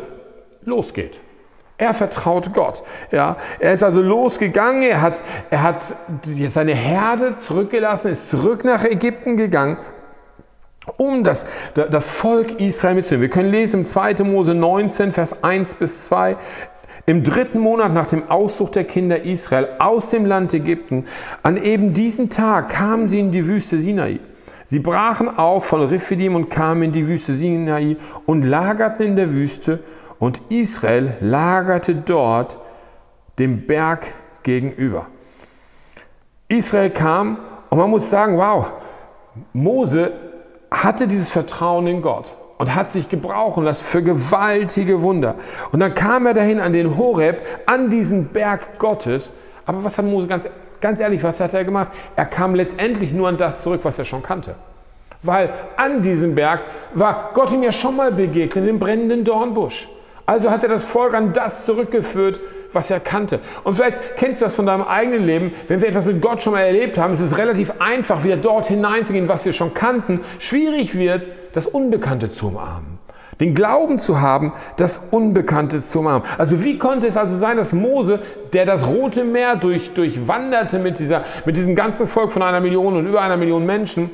losgeht. 0.63 1.19
Er 1.77 1.93
vertraut 1.93 2.53
Gott. 2.53 2.83
Ja, 3.11 3.37
er 3.59 3.73
ist 3.73 3.83
also 3.83 4.01
losgegangen, 4.01 4.83
er 4.83 5.01
hat, 5.01 5.21
er 5.49 5.63
hat 5.63 5.95
seine 6.47 6.75
Herde 6.75 7.35
zurückgelassen, 7.35 8.11
ist 8.11 8.29
zurück 8.29 8.63
nach 8.63 8.85
Ägypten 8.85 9.37
gegangen, 9.37 9.77
um 10.97 11.23
das, 11.23 11.45
das 11.73 12.07
Volk 12.07 12.59
Israel 12.59 12.95
mitzunehmen. 12.95 13.23
Wir 13.23 13.29
können 13.29 13.49
lesen 13.51 13.81
im 13.81 13.85
2. 13.85 14.23
Mose 14.23 14.53
19, 14.53 15.11
Vers 15.11 15.43
1 15.43 15.75
bis 15.75 16.05
2. 16.05 16.35
Im 17.05 17.23
dritten 17.23 17.59
Monat 17.59 17.93
nach 17.93 18.05
dem 18.05 18.29
Auszug 18.29 18.71
der 18.71 18.85
Kinder 18.85 19.23
Israel 19.23 19.67
aus 19.79 20.09
dem 20.09 20.25
Land 20.25 20.53
Ägypten, 20.53 21.05
an 21.41 21.57
eben 21.57 21.93
diesem 21.93 22.29
Tag 22.29 22.69
kamen 22.69 23.09
sie 23.09 23.19
in 23.19 23.31
die 23.31 23.45
Wüste 23.45 23.77
Sinai. 23.77 24.19
Sie 24.63 24.79
brachen 24.79 25.37
auf 25.37 25.65
von 25.65 25.83
Rephidim 25.83 26.35
und 26.35 26.49
kamen 26.49 26.83
in 26.83 26.91
die 26.93 27.05
Wüste 27.05 27.33
Sinai 27.33 27.97
und 28.25 28.43
lagerten 28.43 29.05
in 29.05 29.15
der 29.17 29.31
Wüste 29.31 29.83
und 30.17 30.41
Israel 30.47 31.17
lagerte 31.19 31.93
dort 31.93 32.57
dem 33.37 33.67
Berg 33.67 34.07
gegenüber. 34.43 35.07
Israel 36.47 36.89
kam 36.89 37.37
und 37.69 37.77
man 37.77 37.89
muss 37.89 38.09
sagen, 38.09 38.37
wow, 38.37 38.71
Mose 39.51 40.13
hatte 40.71 41.05
dieses 41.05 41.29
Vertrauen 41.29 41.87
in 41.87 42.01
Gott 42.01 42.33
und 42.57 42.75
hat 42.75 42.91
sich 42.91 43.09
gebrauchen 43.09 43.63
lassen 43.63 43.83
für 43.83 44.03
gewaltige 44.03 45.01
Wunder. 45.01 45.35
Und 45.71 45.79
dann 45.79 45.93
kam 45.93 46.25
er 46.25 46.33
dahin 46.33 46.59
an 46.59 46.73
den 46.73 46.97
Horeb, 46.97 47.41
an 47.65 47.89
diesen 47.89 48.27
Berg 48.27 48.79
Gottes. 48.79 49.33
Aber 49.65 49.83
was 49.83 49.97
hat 49.97 50.05
Mose 50.05 50.27
ganz, 50.27 50.47
ganz 50.81 50.99
ehrlich, 50.99 51.23
was 51.23 51.39
hat 51.39 51.53
er 51.53 51.63
gemacht? 51.63 51.91
Er 52.15 52.25
kam 52.25 52.55
letztendlich 52.55 53.11
nur 53.11 53.27
an 53.27 53.37
das 53.37 53.63
zurück, 53.63 53.81
was 53.83 53.97
er 53.97 54.05
schon 54.05 54.23
kannte. 54.23 54.55
Weil 55.21 55.49
an 55.77 56.01
diesem 56.01 56.35
Berg 56.35 56.61
war 56.93 57.31
Gott 57.33 57.51
ihm 57.51 57.63
ja 57.63 57.71
schon 57.71 57.95
mal 57.95 58.11
begegnet, 58.11 58.67
im 58.67 58.77
brennenden 58.77 59.23
Dornbusch. 59.23 59.89
Also 60.25 60.51
hat 60.51 60.63
er 60.63 60.69
das 60.69 60.83
Volk 60.83 61.13
an 61.13 61.33
das 61.33 61.65
zurückgeführt, 61.65 62.39
was 62.73 62.89
er 62.91 62.99
kannte. 62.99 63.39
Und 63.63 63.75
vielleicht 63.75 64.17
kennst 64.17 64.41
du 64.41 64.45
das 64.45 64.55
von 64.55 64.65
deinem 64.65 64.83
eigenen 64.83 65.23
Leben. 65.25 65.53
Wenn 65.67 65.81
wir 65.81 65.87
etwas 65.89 66.05
mit 66.05 66.21
Gott 66.21 66.41
schon 66.41 66.53
mal 66.53 66.61
erlebt 66.61 66.97
haben, 66.97 67.13
ist 67.13 67.19
es 67.19 67.37
relativ 67.37 67.73
einfach, 67.79 68.23
wieder 68.23 68.37
dort 68.37 68.67
hineinzugehen, 68.67 69.29
was 69.29 69.45
wir 69.45 69.53
schon 69.53 69.73
kannten. 69.73 70.21
Schwierig 70.39 70.97
wird, 70.97 71.29
das 71.53 71.67
Unbekannte 71.67 72.31
zu 72.31 72.47
umarmen. 72.47 72.99
Den 73.39 73.55
Glauben 73.55 73.97
zu 73.99 74.21
haben, 74.21 74.53
das 74.77 75.01
Unbekannte 75.11 75.81
zu 75.81 75.99
umarmen. 75.99 76.27
Also 76.37 76.63
wie 76.63 76.77
konnte 76.77 77.07
es 77.07 77.17
also 77.17 77.35
sein, 77.35 77.57
dass 77.57 77.73
Mose, 77.73 78.19
der 78.53 78.65
das 78.65 78.85
Rote 78.85 79.23
Meer 79.23 79.55
durch, 79.55 79.93
durchwanderte 79.93 80.77
mit, 80.77 80.99
dieser, 80.99 81.23
mit 81.45 81.57
diesem 81.57 81.75
ganzen 81.75 82.07
Volk 82.07 82.31
von 82.31 82.43
einer 82.43 82.59
Million 82.59 82.95
und 82.95 83.07
über 83.07 83.21
einer 83.21 83.37
Million 83.37 83.65
Menschen, 83.65 84.11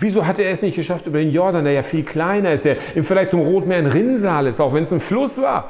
Wieso 0.00 0.26
hat 0.26 0.38
er 0.38 0.50
es 0.50 0.62
nicht 0.62 0.74
geschafft 0.74 1.06
über 1.06 1.18
den 1.18 1.30
Jordan, 1.30 1.64
der 1.64 1.74
ja 1.74 1.82
viel 1.82 2.02
kleiner 2.02 2.52
ist, 2.52 2.64
der 2.64 2.76
Vergleich 3.04 3.28
zum 3.28 3.40
Roten 3.40 3.68
Meer 3.68 3.78
ein 3.78 3.86
Rinnsal 3.86 4.46
ist, 4.46 4.58
auch 4.58 4.74
wenn 4.74 4.84
es 4.84 4.92
ein 4.92 5.00
Fluss 5.00 5.40
war? 5.40 5.68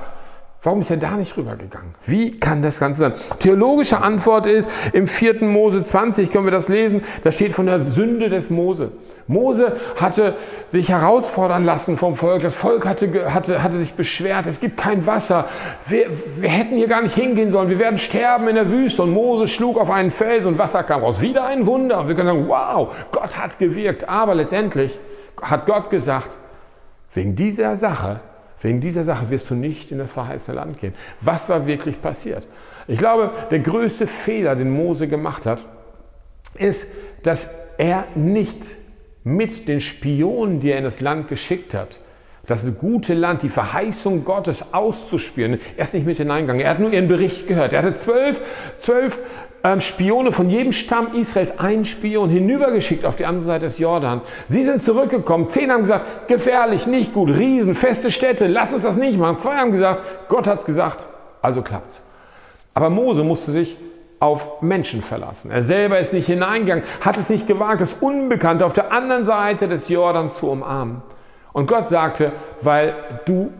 Warum 0.63 0.81
ist 0.81 0.91
er 0.91 0.97
da 0.97 1.17
nicht 1.17 1.37
rübergegangen? 1.37 1.95
Wie 2.07 2.39
kann 2.39 2.63
das 2.63 2.79
Ganze 2.79 3.01
sein? 3.01 3.13
Theologische 3.41 4.01
Antwort 4.01 4.47
ist, 4.47 4.71
im 4.93 5.09
4. 5.09 5.43
Mose 5.45 5.83
20 5.83 6.31
können 6.31 6.47
wir 6.47 6.53
das 6.53 6.69
lesen, 6.69 7.03
da 7.25 7.33
steht 7.33 7.53
von 7.53 7.67
der 7.67 7.81
Sünde 7.81 8.29
des 8.29 8.49
Mose. 8.49 8.93
Mose 9.27 9.77
hatte 9.97 10.37
sich 10.69 10.89
herausfordern 10.89 11.65
lassen 11.65 11.97
vom 11.97 12.17
Volk. 12.17 12.43
Das 12.43 12.55
Volk 12.55 12.87
hatte, 12.87 13.33
hatte, 13.33 13.63
hatte 13.63 13.77
sich 13.79 13.95
beschwert, 13.95 14.47
es 14.47 14.61
gibt 14.61 14.77
kein 14.77 15.07
Wasser. 15.07 15.47
Wir, 15.87 16.07
wir 16.37 16.51
hätten 16.51 16.77
hier 16.77 16.89
gar 16.89 17.03
nicht 17.03 17.15
hingehen 17.15 17.51
sollen. 17.51 17.69
Wir 17.71 17.79
werden 17.79 17.99
sterben 17.99 18.49
in 18.49 18.55
der 18.55 18.71
Wüste. 18.71 19.03
Und 19.03 19.11
Mose 19.13 19.47
schlug 19.47 19.79
auf 19.79 19.91
einen 19.91 20.11
Fels 20.11 20.47
und 20.47 20.59
Wasser 20.59 20.83
kam 20.83 21.03
raus. 21.03 21.21
Wieder 21.21 21.45
ein 21.45 21.67
Wunder. 21.67 22.01
Und 22.01 22.09
wir 22.09 22.15
können 22.15 22.29
sagen, 22.29 22.49
wow, 22.49 22.95
Gott 23.13 23.39
hat 23.39 23.59
gewirkt. 23.59 24.09
Aber 24.09 24.35
letztendlich 24.35 24.99
hat 25.41 25.67
Gott 25.67 25.91
gesagt, 25.91 26.37
wegen 27.15 27.35
dieser 27.35 27.77
Sache 27.77 28.21
Wegen 28.63 28.81
dieser 28.81 29.03
Sache 29.03 29.29
wirst 29.31 29.51
du 29.51 29.57
nicht 29.57 29.91
in 29.91 29.99
das 29.99 30.13
verheißene 30.13 30.57
Land 30.57 30.79
gehen. 30.79 30.95
Was 31.21 31.49
war 31.49 31.67
wirklich 31.67 32.01
passiert? 32.01 32.47
Ich 32.87 32.99
glaube, 32.99 33.33
der 33.51 33.59
größte 33.59 34.07
Fehler, 34.07 34.55
den 34.55 34.71
Mose 34.71 35.09
gemacht 35.09 35.47
hat, 35.47 35.65
ist, 36.55 36.87
dass 37.25 37.51
er 37.77 38.05
nicht 38.15 38.65
mit 39.25 39.69
den 39.69 39.81
Spionen, 39.81 40.61
die 40.61 40.71
er 40.71 40.79
in 40.79 40.85
das 40.85 41.01
Land 41.01 41.29
geschickt 41.29 41.75
hat, 41.75 42.01
das 42.47 42.67
gute 42.79 43.15
Land, 43.15 43.43
die 43.43 43.49
Verheißung 43.49 44.25
Gottes 44.25 44.75
auszuspüren, 44.75 45.61
er 45.77 45.85
ist 45.85 45.95
nicht 45.95 46.07
mit 46.07 46.17
hineingegangen. 46.17 46.61
Er 46.61 46.71
hat 46.71 46.81
nur 46.81 46.93
ihren 46.93 47.07
Bericht 47.07 47.47
gehört. 47.47 47.73
Er 47.73 47.83
hatte 47.83 47.95
zwölf, 47.95 48.41
zwölf 48.79 49.21
ähm, 49.63 49.81
Spione 49.81 50.33
von 50.33 50.51
jedem 50.51 50.73
Stamm 50.73 51.15
Israels, 51.15 51.59
einen 51.61 51.85
Spion 51.85 52.31
hinübergeschickt 52.31 53.05
auf 53.05 53.15
die 53.15 53.27
andere 53.27 53.45
Seite 53.45 53.67
des 53.67 53.79
Jordan. 53.79 54.23
Sie 54.49 54.65
sind 54.65 54.83
zurückgekommen. 54.83 55.49
Zehn 55.49 55.71
haben 55.71 55.83
gesagt, 55.83 56.27
gefährlich, 56.27 56.89
nicht 56.89 57.13
gut, 57.13 57.31
Riesen, 57.31 57.77
feste 57.77 58.11
Städte, 58.11 58.49
lass 58.49 58.73
uns 58.75 58.83
das 58.83 58.97
nicht 58.97 59.19
machen. 59.19 59.39
Zwei 59.39 59.55
haben 59.55 59.71
gesagt, 59.71 60.03
Gott 60.29 60.49
hat's 60.49 60.65
gesagt, 60.65 61.07
also 61.41 61.63
klappt's. 61.63 62.05
Aber 62.75 62.91
Mose 62.91 63.23
musste 63.23 63.53
sich 63.53 63.77
auf 64.23 64.63
Menschen 64.63 65.03
verlassen. 65.03 65.51
Er 65.51 65.65
selber 65.65 65.99
ist 65.99 66.13
nicht 66.13 66.27
hineingegangen, 66.27 66.85
hat 67.01 67.17
es 67.17 67.29
nicht 67.29 67.49
gewagt, 67.49 67.81
das 67.81 67.95
Unbekannte 67.95 68.65
auf 68.65 68.73
der 68.73 68.93
anderen 68.93 69.25
Seite 69.25 69.67
des 69.67 69.89
Jordans 69.89 70.37
zu 70.37 70.49
umarmen. 70.49 71.03
Und 71.53 71.67
Gott 71.67 71.89
sagte, 71.89 72.31
weil 72.61 72.95
du 73.27 73.51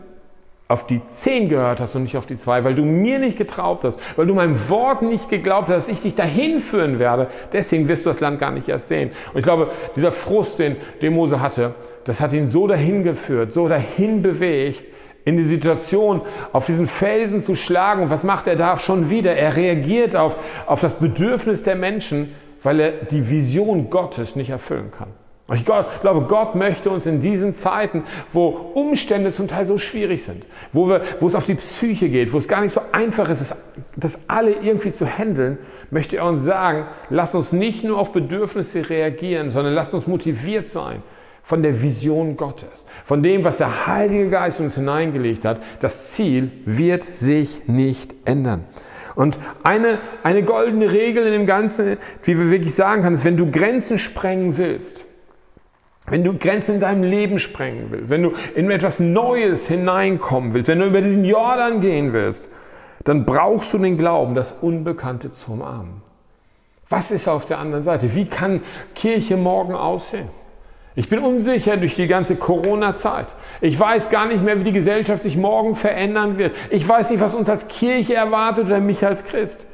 auf 0.69 0.87
die 0.87 1.01
zehn 1.09 1.49
gehört 1.49 1.81
hast 1.81 1.97
und 1.97 2.03
nicht 2.03 2.15
auf 2.15 2.25
die 2.25 2.37
zwei, 2.37 2.63
weil 2.63 2.75
du 2.75 2.85
mir 2.85 3.19
nicht 3.19 3.37
getraut 3.37 3.83
hast, 3.83 3.99
weil 4.15 4.25
du 4.25 4.33
meinem 4.35 4.69
Wort 4.69 5.01
nicht 5.01 5.29
geglaubt 5.29 5.67
hast, 5.67 5.89
dass 5.89 5.89
ich 5.89 6.01
dich 6.01 6.15
dahin 6.15 6.61
führen 6.61 6.97
werde, 6.97 7.27
deswegen 7.51 7.89
wirst 7.89 8.05
du 8.05 8.09
das 8.09 8.21
Land 8.21 8.39
gar 8.39 8.51
nicht 8.51 8.69
erst 8.69 8.87
sehen. 8.87 9.11
Und 9.33 9.39
ich 9.39 9.43
glaube, 9.43 9.69
dieser 9.97 10.13
Frust, 10.13 10.59
den, 10.59 10.77
den 11.01 11.13
Mose 11.13 11.41
hatte, 11.41 11.75
das 12.05 12.21
hat 12.21 12.31
ihn 12.31 12.47
so 12.47 12.67
dahin 12.67 13.03
geführt, 13.03 13.51
so 13.51 13.67
dahin 13.67 14.21
bewegt, 14.21 14.92
in 15.25 15.37
die 15.37 15.43
Situation, 15.43 16.21
auf 16.51 16.65
diesen 16.65 16.87
Felsen 16.87 17.39
zu 17.39 17.55
schlagen. 17.55 18.03
Und 18.03 18.09
was 18.09 18.23
macht 18.23 18.47
er 18.47 18.55
da 18.55 18.77
schon 18.79 19.09
wieder? 19.09 19.35
Er 19.35 19.55
reagiert 19.55 20.15
auf, 20.15 20.37
auf 20.65 20.81
das 20.81 20.95
Bedürfnis 20.95 21.63
der 21.63 21.75
Menschen, 21.75 22.35
weil 22.61 22.79
er 22.79 22.91
die 22.91 23.29
Vision 23.29 23.89
Gottes 23.89 24.35
nicht 24.35 24.49
erfüllen 24.49 24.91
kann. 24.91 25.09
Ich 25.53 25.65
glaube, 25.65 26.25
Gott 26.29 26.55
möchte 26.55 26.89
uns 26.89 27.05
in 27.05 27.19
diesen 27.19 27.53
Zeiten, 27.53 28.03
wo 28.31 28.47
Umstände 28.47 29.33
zum 29.33 29.49
Teil 29.49 29.65
so 29.65 29.77
schwierig 29.77 30.23
sind, 30.23 30.45
wo, 30.71 30.87
wir, 30.87 31.01
wo 31.19 31.27
es 31.27 31.35
auf 31.35 31.43
die 31.43 31.55
Psyche 31.55 32.07
geht, 32.07 32.31
wo 32.31 32.37
es 32.37 32.47
gar 32.47 32.61
nicht 32.61 32.71
so 32.71 32.79
einfach 32.93 33.29
ist, 33.29 33.53
das, 33.97 34.29
alle 34.29 34.51
irgendwie 34.51 34.93
zu 34.93 35.05
handeln, 35.05 35.57
möchte 35.91 36.15
er 36.15 36.27
uns 36.27 36.45
sagen, 36.45 36.85
lass 37.09 37.35
uns 37.35 37.51
nicht 37.51 37.83
nur 37.83 37.99
auf 37.99 38.13
Bedürfnisse 38.13 38.89
reagieren, 38.89 39.51
sondern 39.51 39.73
lass 39.73 39.93
uns 39.93 40.07
motiviert 40.07 40.69
sein 40.69 41.03
von 41.43 41.61
der 41.61 41.81
Vision 41.81 42.37
Gottes, 42.37 42.85
von 43.05 43.21
dem, 43.21 43.43
was 43.43 43.57
der 43.57 43.85
Heilige 43.85 44.29
Geist 44.29 44.61
uns 44.61 44.75
hineingelegt 44.75 45.43
hat. 45.45 45.61
Das 45.81 46.11
Ziel 46.11 46.51
wird 46.65 47.03
sich 47.03 47.67
nicht 47.67 48.15
ändern. 48.25 48.63
Und 49.15 49.37
eine, 49.61 49.99
eine 50.23 50.43
goldene 50.43 50.91
Regel 50.91 51.25
in 51.27 51.33
dem 51.33 51.45
Ganzen, 51.45 51.97
wie 52.23 52.39
wir 52.39 52.49
wirklich 52.49 52.73
sagen 52.73 53.03
können, 53.03 53.15
ist, 53.15 53.25
wenn 53.25 53.37
du 53.37 53.51
Grenzen 53.51 53.99
sprengen 53.99 54.57
willst, 54.57 55.03
wenn 56.07 56.23
du 56.23 56.37
Grenzen 56.37 56.75
in 56.75 56.79
deinem 56.79 57.03
Leben 57.03 57.37
sprengen 57.39 57.87
willst, 57.89 58.09
wenn 58.09 58.23
du 58.23 58.33
in 58.55 58.71
etwas 58.71 58.99
Neues 58.99 59.67
hineinkommen 59.67 60.53
willst, 60.53 60.69
wenn 60.69 60.79
du 60.79 60.87
über 60.87 61.01
diesen 61.01 61.25
Jordan 61.25 61.81
gehen 61.81 62.13
willst, 62.13 62.47
dann 63.03 63.25
brauchst 63.25 63.73
du 63.73 63.77
den 63.77 63.97
Glauben, 63.97 64.33
das 64.33 64.53
Unbekannte 64.61 65.31
zu 65.31 65.51
umarmen. 65.51 66.01
Was 66.89 67.11
ist 67.11 67.27
auf 67.27 67.45
der 67.45 67.59
anderen 67.59 67.83
Seite? 67.83 68.15
Wie 68.15 68.25
kann 68.25 68.61
Kirche 68.95 69.37
morgen 69.37 69.75
aussehen? 69.75 70.29
Ich 70.95 71.09
bin 71.09 71.19
unsicher 71.19 71.77
durch 71.77 71.95
die 71.95 72.07
ganze 72.07 72.35
Corona-Zeit. 72.35 73.33
Ich 73.61 73.79
weiß 73.79 74.09
gar 74.09 74.27
nicht 74.27 74.43
mehr, 74.43 74.59
wie 74.59 74.63
die 74.63 74.73
Gesellschaft 74.73 75.23
sich 75.23 75.35
morgen 75.35 75.75
verändern 75.75 76.37
wird. 76.37 76.55
Ich 76.69 76.87
weiß 76.87 77.09
nicht, 77.09 77.19
was 77.19 77.33
uns 77.33 77.49
als 77.49 77.67
Kirche 77.67 78.13
erwartet 78.13 78.67
oder 78.67 78.79
mich 78.79 79.03
als 79.05 79.25
Christ. 79.25 79.65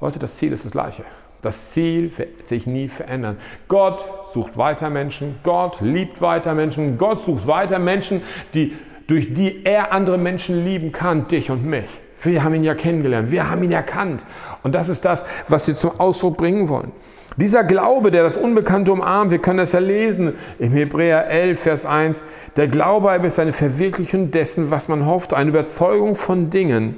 Leute, 0.00 0.18
das 0.18 0.36
Ziel 0.36 0.52
ist 0.52 0.66
das 0.66 0.72
gleiche. 0.72 1.04
Das 1.40 1.70
Ziel 1.70 2.10
wird 2.18 2.48
sich 2.48 2.66
nie 2.66 2.88
verändern. 2.88 3.38
Gott 3.68 4.04
sucht 4.32 4.58
weiter 4.58 4.90
Menschen, 4.90 5.38
Gott 5.42 5.78
liebt 5.80 6.20
weiter 6.20 6.54
Menschen, 6.54 6.98
Gott 6.98 7.24
sucht 7.24 7.46
weiter 7.46 7.78
Menschen, 7.78 8.20
die, 8.52 8.76
durch 9.06 9.32
die 9.32 9.64
er 9.64 9.92
andere 9.92 10.18
Menschen 10.18 10.64
lieben 10.64 10.92
kann, 10.92 11.28
dich 11.28 11.50
und 11.50 11.64
mich. 11.64 11.86
Wir 12.20 12.42
haben 12.42 12.54
ihn 12.54 12.64
ja 12.64 12.74
kennengelernt, 12.74 13.30
wir 13.30 13.48
haben 13.48 13.62
ihn 13.62 13.72
erkannt. 13.72 14.24
Und 14.62 14.74
das 14.74 14.88
ist 14.88 15.04
das, 15.04 15.24
was 15.48 15.68
wir 15.68 15.74
zum 15.74 16.00
Ausdruck 16.00 16.36
bringen 16.36 16.68
wollen. 16.68 16.92
Dieser 17.38 17.64
Glaube, 17.64 18.10
der 18.10 18.22
das 18.22 18.38
Unbekannte 18.38 18.92
umarmt, 18.92 19.30
wir 19.30 19.38
können 19.38 19.58
das 19.58 19.72
ja 19.72 19.78
lesen 19.78 20.34
im 20.58 20.72
Hebräer 20.72 21.28
11, 21.28 21.60
Vers 21.60 21.84
1, 21.84 22.22
der 22.56 22.66
Glaube 22.66 23.10
ist 23.26 23.38
eine 23.38 23.52
Verwirklichung 23.52 24.30
dessen, 24.30 24.70
was 24.70 24.88
man 24.88 25.04
hofft, 25.04 25.34
eine 25.34 25.50
Überzeugung 25.50 26.16
von 26.16 26.48
Dingen, 26.48 26.96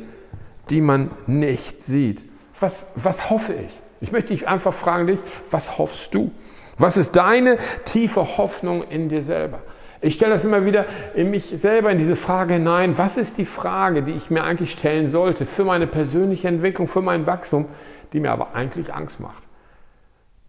die 0.70 0.80
man 0.80 1.10
nicht 1.26 1.82
sieht. 1.82 2.24
Was, 2.60 2.86
was 2.94 3.30
hoffe 3.30 3.54
ich? 3.54 3.80
Ich 4.00 4.12
möchte 4.12 4.32
dich 4.32 4.46
einfach 4.46 4.72
fragen, 4.72 5.08
dich, 5.08 5.18
was 5.50 5.76
hoffst 5.76 6.14
du? 6.14 6.30
Was 6.76 6.96
ist 6.96 7.16
deine 7.16 7.58
tiefe 7.84 8.38
Hoffnung 8.38 8.84
in 8.84 9.08
dir 9.08 9.24
selber? 9.24 9.58
Ich 10.00 10.14
stelle 10.14 10.34
das 10.34 10.44
immer 10.44 10.64
wieder 10.64 10.86
in 11.16 11.30
mich 11.30 11.52
selber 11.56 11.90
in 11.90 11.98
diese 11.98 12.14
Frage 12.14 12.54
hinein. 12.54 12.96
Was 12.96 13.16
ist 13.16 13.38
die 13.38 13.44
Frage, 13.44 14.04
die 14.04 14.12
ich 14.12 14.30
mir 14.30 14.44
eigentlich 14.44 14.70
stellen 14.70 15.08
sollte 15.08 15.44
für 15.44 15.64
meine 15.64 15.88
persönliche 15.88 16.46
Entwicklung, 16.46 16.86
für 16.86 17.02
mein 17.02 17.26
Wachstum, 17.26 17.66
die 18.12 18.20
mir 18.20 18.30
aber 18.30 18.54
eigentlich 18.54 18.94
Angst 18.94 19.18
macht? 19.18 19.47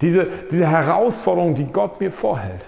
Diese, 0.01 0.27
diese 0.49 0.67
Herausforderung, 0.67 1.55
die 1.55 1.65
Gott 1.65 1.99
mir 1.99 2.11
vorhält, 2.11 2.61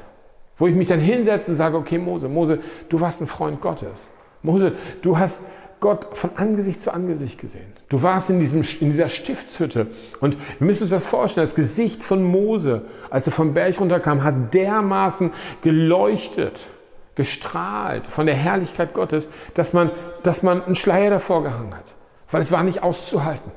wo 0.57 0.67
ich 0.67 0.75
mich 0.75 0.87
dann 0.87 0.99
hinsetze 0.99 1.51
und 1.51 1.57
sage, 1.57 1.77
okay 1.77 1.97
Mose, 1.97 2.27
Mose, 2.27 2.59
du 2.89 2.99
warst 2.99 3.21
ein 3.21 3.27
Freund 3.27 3.61
Gottes. 3.61 4.09
Mose, 4.43 4.73
du 5.01 5.17
hast, 5.17 5.43
Gott 5.81 6.15
von 6.15 6.29
Angesicht 6.35 6.79
zu 6.79 6.93
Angesicht 6.93 7.39
gesehen. 7.39 7.73
Du 7.89 8.01
warst 8.03 8.29
in, 8.29 8.39
diesem, 8.39 8.61
in 8.79 8.91
dieser 8.91 9.09
Stiftshütte 9.09 9.87
und 10.21 10.37
wir 10.59 10.67
müssen 10.67 10.83
uns 10.83 10.91
das 10.91 11.03
vorstellen, 11.03 11.47
das 11.47 11.55
Gesicht 11.55 12.03
von 12.03 12.23
Mose, 12.23 12.83
als 13.09 13.25
er 13.25 13.33
vom 13.33 13.55
Berg 13.55 13.79
runterkam, 13.79 14.23
hat 14.23 14.53
dermaßen 14.53 15.31
geleuchtet, 15.63 16.67
gestrahlt 17.15 18.05
von 18.05 18.27
der 18.27 18.35
Herrlichkeit 18.35 18.93
Gottes, 18.93 19.27
dass 19.55 19.73
man, 19.73 19.89
dass 20.21 20.43
man 20.43 20.63
einen 20.63 20.75
Schleier 20.75 21.09
davor 21.09 21.41
gehangen 21.41 21.75
hat, 21.75 21.95
weil 22.29 22.43
es 22.43 22.51
war 22.51 22.63
nicht 22.63 22.83
auszuhalten. 22.83 23.51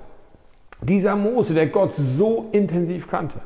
Dieser 0.81 1.17
Mose, 1.17 1.53
der 1.53 1.67
Gott 1.67 1.95
so 1.95 2.49
intensiv 2.53 3.07
kannte, 3.07 3.43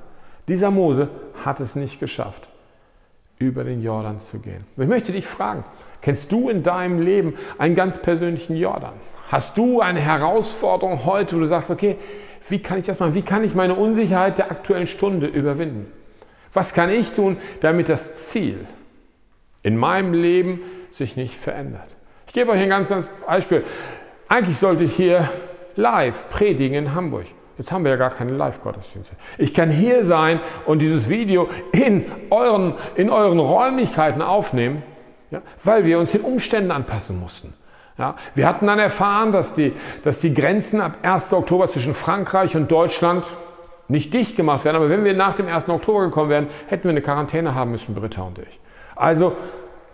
dieser 0.49 0.71
Mose 0.71 1.09
hat 1.45 1.61
es 1.61 1.77
nicht 1.77 2.01
geschafft, 2.01 2.49
über 3.39 3.63
den 3.65 3.83
Jordan 3.83 4.21
zu 4.21 4.41
gehen. 4.41 4.65
Ich 4.77 4.89
möchte 4.89 5.13
dich 5.13 5.27
fragen, 5.27 5.65
Kennst 6.01 6.31
du 6.31 6.49
in 6.49 6.63
deinem 6.63 7.01
Leben 7.01 7.35
einen 7.59 7.75
ganz 7.75 8.01
persönlichen 8.01 8.57
Jordan? 8.57 8.95
Hast 9.31 9.59
du 9.59 9.81
eine 9.81 10.01
Herausforderung 10.01 11.05
heute, 11.05 11.37
wo 11.37 11.41
du 11.41 11.49
sagst, 11.49 11.71
okay, 11.71 11.97
wie 12.49 12.61
kann 12.61 12.79
ich 12.79 12.87
das 12.87 13.01
machen? 13.01 13.15
Wie 13.15 13.23
kann 13.23 13.45
ich 13.45 13.55
meine 13.55 13.75
Unsicherheit 13.75 14.39
der 14.39 14.51
aktuellen 14.51 14.87
Stunde 14.87 15.27
überwinden? 15.27 15.93
Was 16.55 16.73
kann 16.73 16.91
ich 16.91 17.13
tun, 17.13 17.37
damit 17.61 17.89
das 17.89 18.17
Ziel 18.17 18.65
in 19.63 19.77
meinem 19.77 20.15
Leben 20.15 20.61
sich 20.93 21.17
nicht 21.17 21.35
verändert? 21.35 21.89
Ich 22.27 22.33
gebe 22.33 22.53
euch 22.53 22.61
ein 22.61 22.71
ganz, 22.71 22.89
ganz 22.89 23.09
Beispiel. 23.27 23.65
Eigentlich 24.29 24.57
sollte 24.57 24.85
ich 24.85 24.95
hier 24.95 25.29
live 25.77 26.31
predigen 26.31 26.75
in 26.75 26.95
Hamburg. 26.95 27.27
Jetzt 27.59 27.73
haben 27.73 27.85
wir 27.85 27.91
ja 27.91 27.97
gar 27.97 28.11
keine 28.11 28.33
Live-Gottesdienste. 28.33 29.17
Ich 29.37 29.53
kann 29.53 29.71
hier 29.71 30.05
sein 30.05 30.41
und 30.65 30.81
dieses 30.81 31.09
Video 31.11 31.49
in 31.73 32.07
euren, 32.31 32.75
in 32.95 33.11
euren 33.11 33.41
Räumlichkeiten 33.41 34.23
aufnehmen 34.23 34.83
ja, 35.31 35.43
weil 35.63 35.85
wir 35.85 35.99
uns 35.99 36.13
den 36.13 36.23
Umständen 36.23 36.71
anpassen 36.71 37.19
mussten. 37.21 37.53
Ja, 37.99 38.15
wir 38.35 38.47
hatten 38.47 38.67
dann 38.67 38.79
erfahren, 38.79 39.33
dass 39.33 39.55
die, 39.55 39.73
dass 40.05 40.21
die 40.21 40.33
Grenzen 40.33 40.81
ab 40.81 40.99
1. 41.03 41.33
Oktober 41.33 41.69
zwischen 41.69 41.95
Frankreich 41.95 42.57
und 42.57 42.71
Deutschland 42.71 43.27
nicht 43.89 44.15
dicht 44.15 44.37
gemacht 44.37 44.65
werden. 44.65 44.77
Aber 44.77 44.89
wenn 44.89 45.05
wir 45.05 45.15
nach 45.15 45.35
dem 45.35 45.49
1. 45.49 45.69
Oktober 45.69 46.05
gekommen 46.05 46.31
wären, 46.31 46.47
hätten 46.69 46.85
wir 46.85 46.91
eine 46.91 47.03
Quarantäne 47.03 47.55
haben 47.55 47.73
müssen, 47.73 47.95
Britta 47.95 48.23
und 48.23 48.39
ich. 48.39 48.61
Also, 48.95 49.35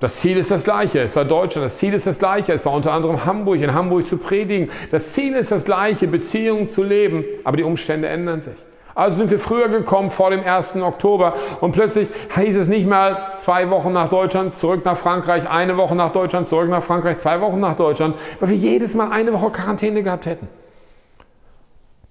das 0.05 0.17
Ziel 0.17 0.37
ist 0.37 0.51
das 0.51 0.65
gleiche. 0.65 1.01
Es 1.01 1.17
war 1.17 1.25
Deutschland. 1.25 1.65
Das 1.65 1.79
Ziel 1.79 1.95
ist 1.95 2.07
das 2.07 2.19
gleiche. 2.19 2.53
Es 2.53 2.67
war 2.67 2.75
unter 2.75 2.93
anderem 2.93 3.25
Hamburg, 3.25 3.63
in 3.63 3.73
Hamburg 3.73 4.07
zu 4.07 4.19
predigen. 4.19 4.69
Das 4.91 5.15
Ziel 5.15 5.35
ist 5.35 5.51
das 5.51 5.65
gleiche, 5.65 6.07
Beziehungen 6.07 6.69
zu 6.69 6.83
leben. 6.83 7.25
Aber 7.43 7.57
die 7.57 7.63
Umstände 7.63 8.09
ändern 8.09 8.43
sich. 8.43 8.53
Also 8.95 9.17
sind 9.17 9.31
wir 9.31 9.39
früher 9.39 9.69
gekommen 9.69 10.11
vor 10.11 10.29
dem 10.29 10.45
1. 10.45 10.77
Oktober 10.77 11.37
und 11.63 11.73
plötzlich 11.73 12.11
hieß 12.37 12.55
es 12.59 12.69
nicht 12.69 12.87
mehr 12.87 13.31
zwei 13.39 13.71
Wochen 13.71 13.95
nach 13.95 14.11
Deutschland, 14.11 14.55
zurück 14.55 14.85
nach 14.85 14.99
Frankreich, 14.99 15.49
eine 15.49 15.79
Woche 15.79 15.95
nach 15.95 16.13
Deutschland, 16.13 16.49
zurück 16.49 16.69
nach 16.69 16.83
Frankreich, 16.83 17.17
zwei 17.17 17.41
Wochen 17.41 17.59
nach 17.59 17.75
Deutschland, 17.75 18.15
weil 18.41 18.51
wir 18.51 18.57
jedes 18.57 18.95
Mal 18.95 19.11
eine 19.11 19.33
Woche 19.33 19.49
Quarantäne 19.53 20.03
gehabt 20.03 20.27
hätten. 20.27 20.49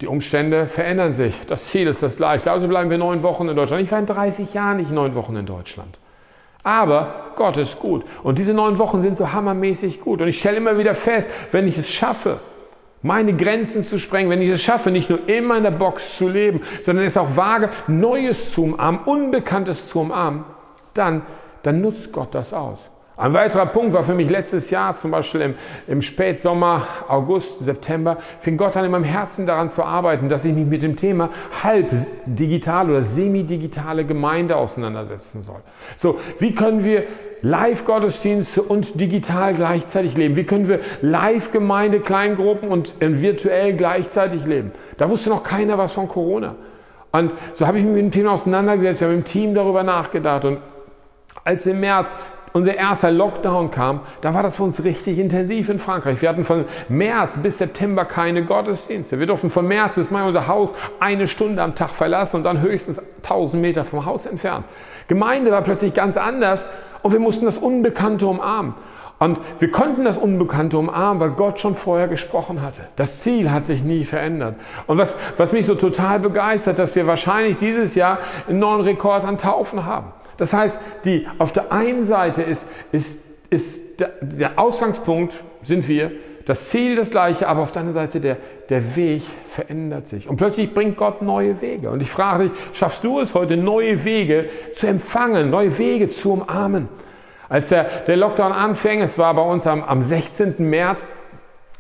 Die 0.01 0.07
Umstände 0.07 0.65
verändern 0.65 1.13
sich. 1.13 1.39
Das 1.45 1.65
Ziel 1.65 1.87
ist 1.87 2.01
das 2.01 2.17
gleiche. 2.17 2.51
Also 2.51 2.67
bleiben 2.67 2.89
wir 2.89 2.97
neun 2.97 3.21
Wochen 3.21 3.47
in 3.49 3.55
Deutschland. 3.55 3.83
Ich 3.83 3.91
war 3.91 3.99
in 3.99 4.07
30 4.07 4.51
Jahren 4.55 4.77
nicht 4.77 4.89
neun 4.89 5.13
Wochen 5.13 5.35
in 5.35 5.45
Deutschland. 5.45 5.99
Aber 6.63 7.33
Gott 7.35 7.57
ist 7.57 7.79
gut. 7.79 8.03
Und 8.23 8.39
diese 8.39 8.53
neun 8.53 8.77
Wochen 8.79 9.01
sind 9.01 9.17
so 9.17 9.31
hammermäßig 9.31 10.01
gut. 10.01 10.21
Und 10.21 10.27
ich 10.27 10.39
stelle 10.39 10.57
immer 10.57 10.77
wieder 10.77 10.95
fest, 10.95 11.29
wenn 11.51 11.67
ich 11.67 11.77
es 11.77 11.89
schaffe, 11.89 12.39
meine 13.01 13.35
Grenzen 13.35 13.83
zu 13.83 13.99
sprengen, 13.99 14.29
wenn 14.29 14.41
ich 14.41 14.49
es 14.49 14.61
schaffe, 14.61 14.89
nicht 14.89 15.09
nur 15.09 15.27
in 15.27 15.45
meiner 15.45 15.71
Box 15.71 16.17
zu 16.17 16.29
leben, 16.29 16.61
sondern 16.81 17.05
es 17.05 17.17
auch 17.17 17.35
wage, 17.35 17.69
Neues 17.87 18.53
zu 18.53 18.63
umarmen, 18.63 19.01
Unbekanntes 19.03 19.89
zu 19.89 19.99
umarmen, 19.99 20.45
dann, 20.93 21.23
dann 21.63 21.81
nutzt 21.81 22.13
Gott 22.13 22.33
das 22.33 22.53
aus. 22.53 22.89
Ein 23.15 23.33
weiterer 23.35 23.67
Punkt 23.67 23.93
war 23.93 24.03
für 24.03 24.15
mich 24.15 24.27
letztes 24.27 24.71
Jahr, 24.71 24.95
zum 24.95 25.11
Beispiel 25.11 25.41
im, 25.41 25.53
im 25.87 26.01
Spätsommer, 26.01 26.87
August, 27.07 27.59
September, 27.59 28.17
fing 28.39 28.57
Gott 28.57 28.75
an 28.75 28.85
in 28.85 28.91
meinem 28.91 29.03
Herzen 29.03 29.45
daran 29.45 29.69
zu 29.69 29.83
arbeiten, 29.83 30.29
dass 30.29 30.45
ich 30.45 30.53
mich 30.55 30.65
mit 30.65 30.81
dem 30.81 30.95
Thema 30.95 31.29
halb 31.61 31.91
digital 32.25 32.89
oder 32.89 33.03
semi-digitale 33.03 34.05
Gemeinde 34.05 34.55
auseinandersetzen 34.55 35.43
soll. 35.43 35.61
So, 35.95 36.19
wie 36.39 36.55
können 36.55 36.83
wir 36.83 37.03
Live-Gottesdienste 37.43 38.63
und 38.63 38.99
digital 38.99 39.53
gleichzeitig 39.53 40.17
leben? 40.17 40.35
Wie 40.35 40.45
können 40.45 40.67
wir 40.67 40.79
Live-Gemeinde, 41.01 41.99
Kleingruppen 41.99 42.69
und 42.69 42.95
virtuell 42.99 43.73
gleichzeitig 43.77 44.43
leben? 44.45 44.71
Da 44.97 45.07
wusste 45.07 45.29
noch 45.29 45.43
keiner 45.43 45.77
was 45.77 45.91
von 45.91 46.07
Corona. 46.07 46.55
Und 47.11 47.31
so 47.53 47.67
habe 47.67 47.77
ich 47.77 47.83
mich 47.83 47.93
mit 47.93 48.01
dem 48.01 48.11
Thema 48.11 48.31
auseinandergesetzt, 48.31 49.01
wir 49.01 49.09
haben 49.09 49.15
im 49.17 49.23
Team 49.23 49.53
darüber 49.53 49.83
nachgedacht 49.83 50.45
und 50.45 50.57
als 51.43 51.67
im 51.67 51.79
März 51.79 52.15
unser 52.53 52.75
erster 52.75 53.11
Lockdown 53.11 53.71
kam, 53.71 54.01
da 54.21 54.33
war 54.33 54.43
das 54.43 54.55
für 54.55 54.63
uns 54.63 54.83
richtig 54.83 55.17
intensiv 55.17 55.69
in 55.69 55.79
Frankreich. 55.79 56.21
Wir 56.21 56.29
hatten 56.29 56.45
von 56.45 56.65
März 56.87 57.39
bis 57.39 57.57
September 57.57 58.05
keine 58.05 58.45
Gottesdienste. 58.45 59.19
Wir 59.19 59.27
durften 59.27 59.49
von 59.49 59.67
März 59.67 59.95
bis 59.95 60.11
Mai 60.11 60.23
unser 60.23 60.47
Haus 60.47 60.73
eine 60.99 61.27
Stunde 61.27 61.61
am 61.61 61.75
Tag 61.75 61.89
verlassen 61.89 62.37
und 62.37 62.43
dann 62.43 62.61
höchstens 62.61 63.01
1000 63.23 63.61
Meter 63.61 63.83
vom 63.83 64.05
Haus 64.05 64.25
entfernt. 64.25 64.65
Gemeinde 65.07 65.51
war 65.51 65.61
plötzlich 65.63 65.93
ganz 65.93 66.15
anders 66.15 66.65
und 67.01 67.11
wir 67.11 67.19
mussten 67.19 67.45
das 67.45 67.57
Unbekannte 67.57 68.27
umarmen. 68.27 68.75
Und 69.19 69.39
wir 69.59 69.71
konnten 69.71 70.03
das 70.03 70.17
Unbekannte 70.17 70.77
umarmen, 70.77 71.21
weil 71.21 71.31
Gott 71.31 71.59
schon 71.59 71.75
vorher 71.75 72.07
gesprochen 72.07 72.61
hatte. 72.61 72.81
Das 72.97 73.21
Ziel 73.21 73.51
hat 73.51 73.65
sich 73.65 73.83
nie 73.83 74.03
verändert. 74.03 74.55
Und 74.85 74.97
was, 74.97 75.15
was 75.37 75.53
mich 75.53 75.65
so 75.65 75.75
total 75.75 76.19
begeistert, 76.19 76.77
dass 76.77 76.95
wir 76.95 77.07
wahrscheinlich 77.07 77.55
dieses 77.57 77.95
Jahr 77.95 78.17
einen 78.49 78.59
neuen 78.59 78.81
Rekord 78.81 79.23
an 79.23 79.37
Taufen 79.37 79.85
haben. 79.85 80.11
Das 80.37 80.53
heißt, 80.53 80.79
die, 81.05 81.27
auf 81.37 81.51
der 81.53 81.71
einen 81.71 82.05
Seite 82.05 82.41
ist, 82.41 82.67
ist, 82.91 83.19
ist 83.49 83.99
der, 83.99 84.11
der 84.21 84.59
Ausgangspunkt, 84.59 85.35
sind 85.61 85.87
wir, 85.87 86.11
das 86.45 86.69
Ziel 86.69 86.95
das 86.95 87.09
gleiche, 87.09 87.47
aber 87.47 87.61
auf 87.61 87.71
der 87.71 87.81
anderen 87.81 88.05
Seite 88.05 88.19
der, 88.19 88.37
der 88.69 88.95
Weg 88.95 89.23
verändert 89.45 90.07
sich. 90.07 90.27
Und 90.27 90.37
plötzlich 90.37 90.73
bringt 90.73 90.97
Gott 90.97 91.21
neue 91.21 91.61
Wege. 91.61 91.89
Und 91.89 92.01
ich 92.01 92.11
frage 92.11 92.49
dich, 92.49 92.51
schaffst 92.73 93.03
du 93.03 93.19
es 93.19 93.33
heute, 93.33 93.55
neue 93.55 94.03
Wege 94.03 94.49
zu 94.75 94.87
empfangen, 94.87 95.49
neue 95.49 95.77
Wege 95.77 96.09
zu 96.09 96.33
umarmen? 96.33 96.89
Als 97.47 97.69
der, 97.69 97.83
der 98.07 98.17
Lockdown 98.17 98.51
anfing, 98.51 99.01
es 99.01 99.17
war 99.17 99.33
bei 99.33 99.41
uns 99.41 99.67
am, 99.67 99.83
am 99.83 100.01
16. 100.01 100.55
März, 100.57 101.09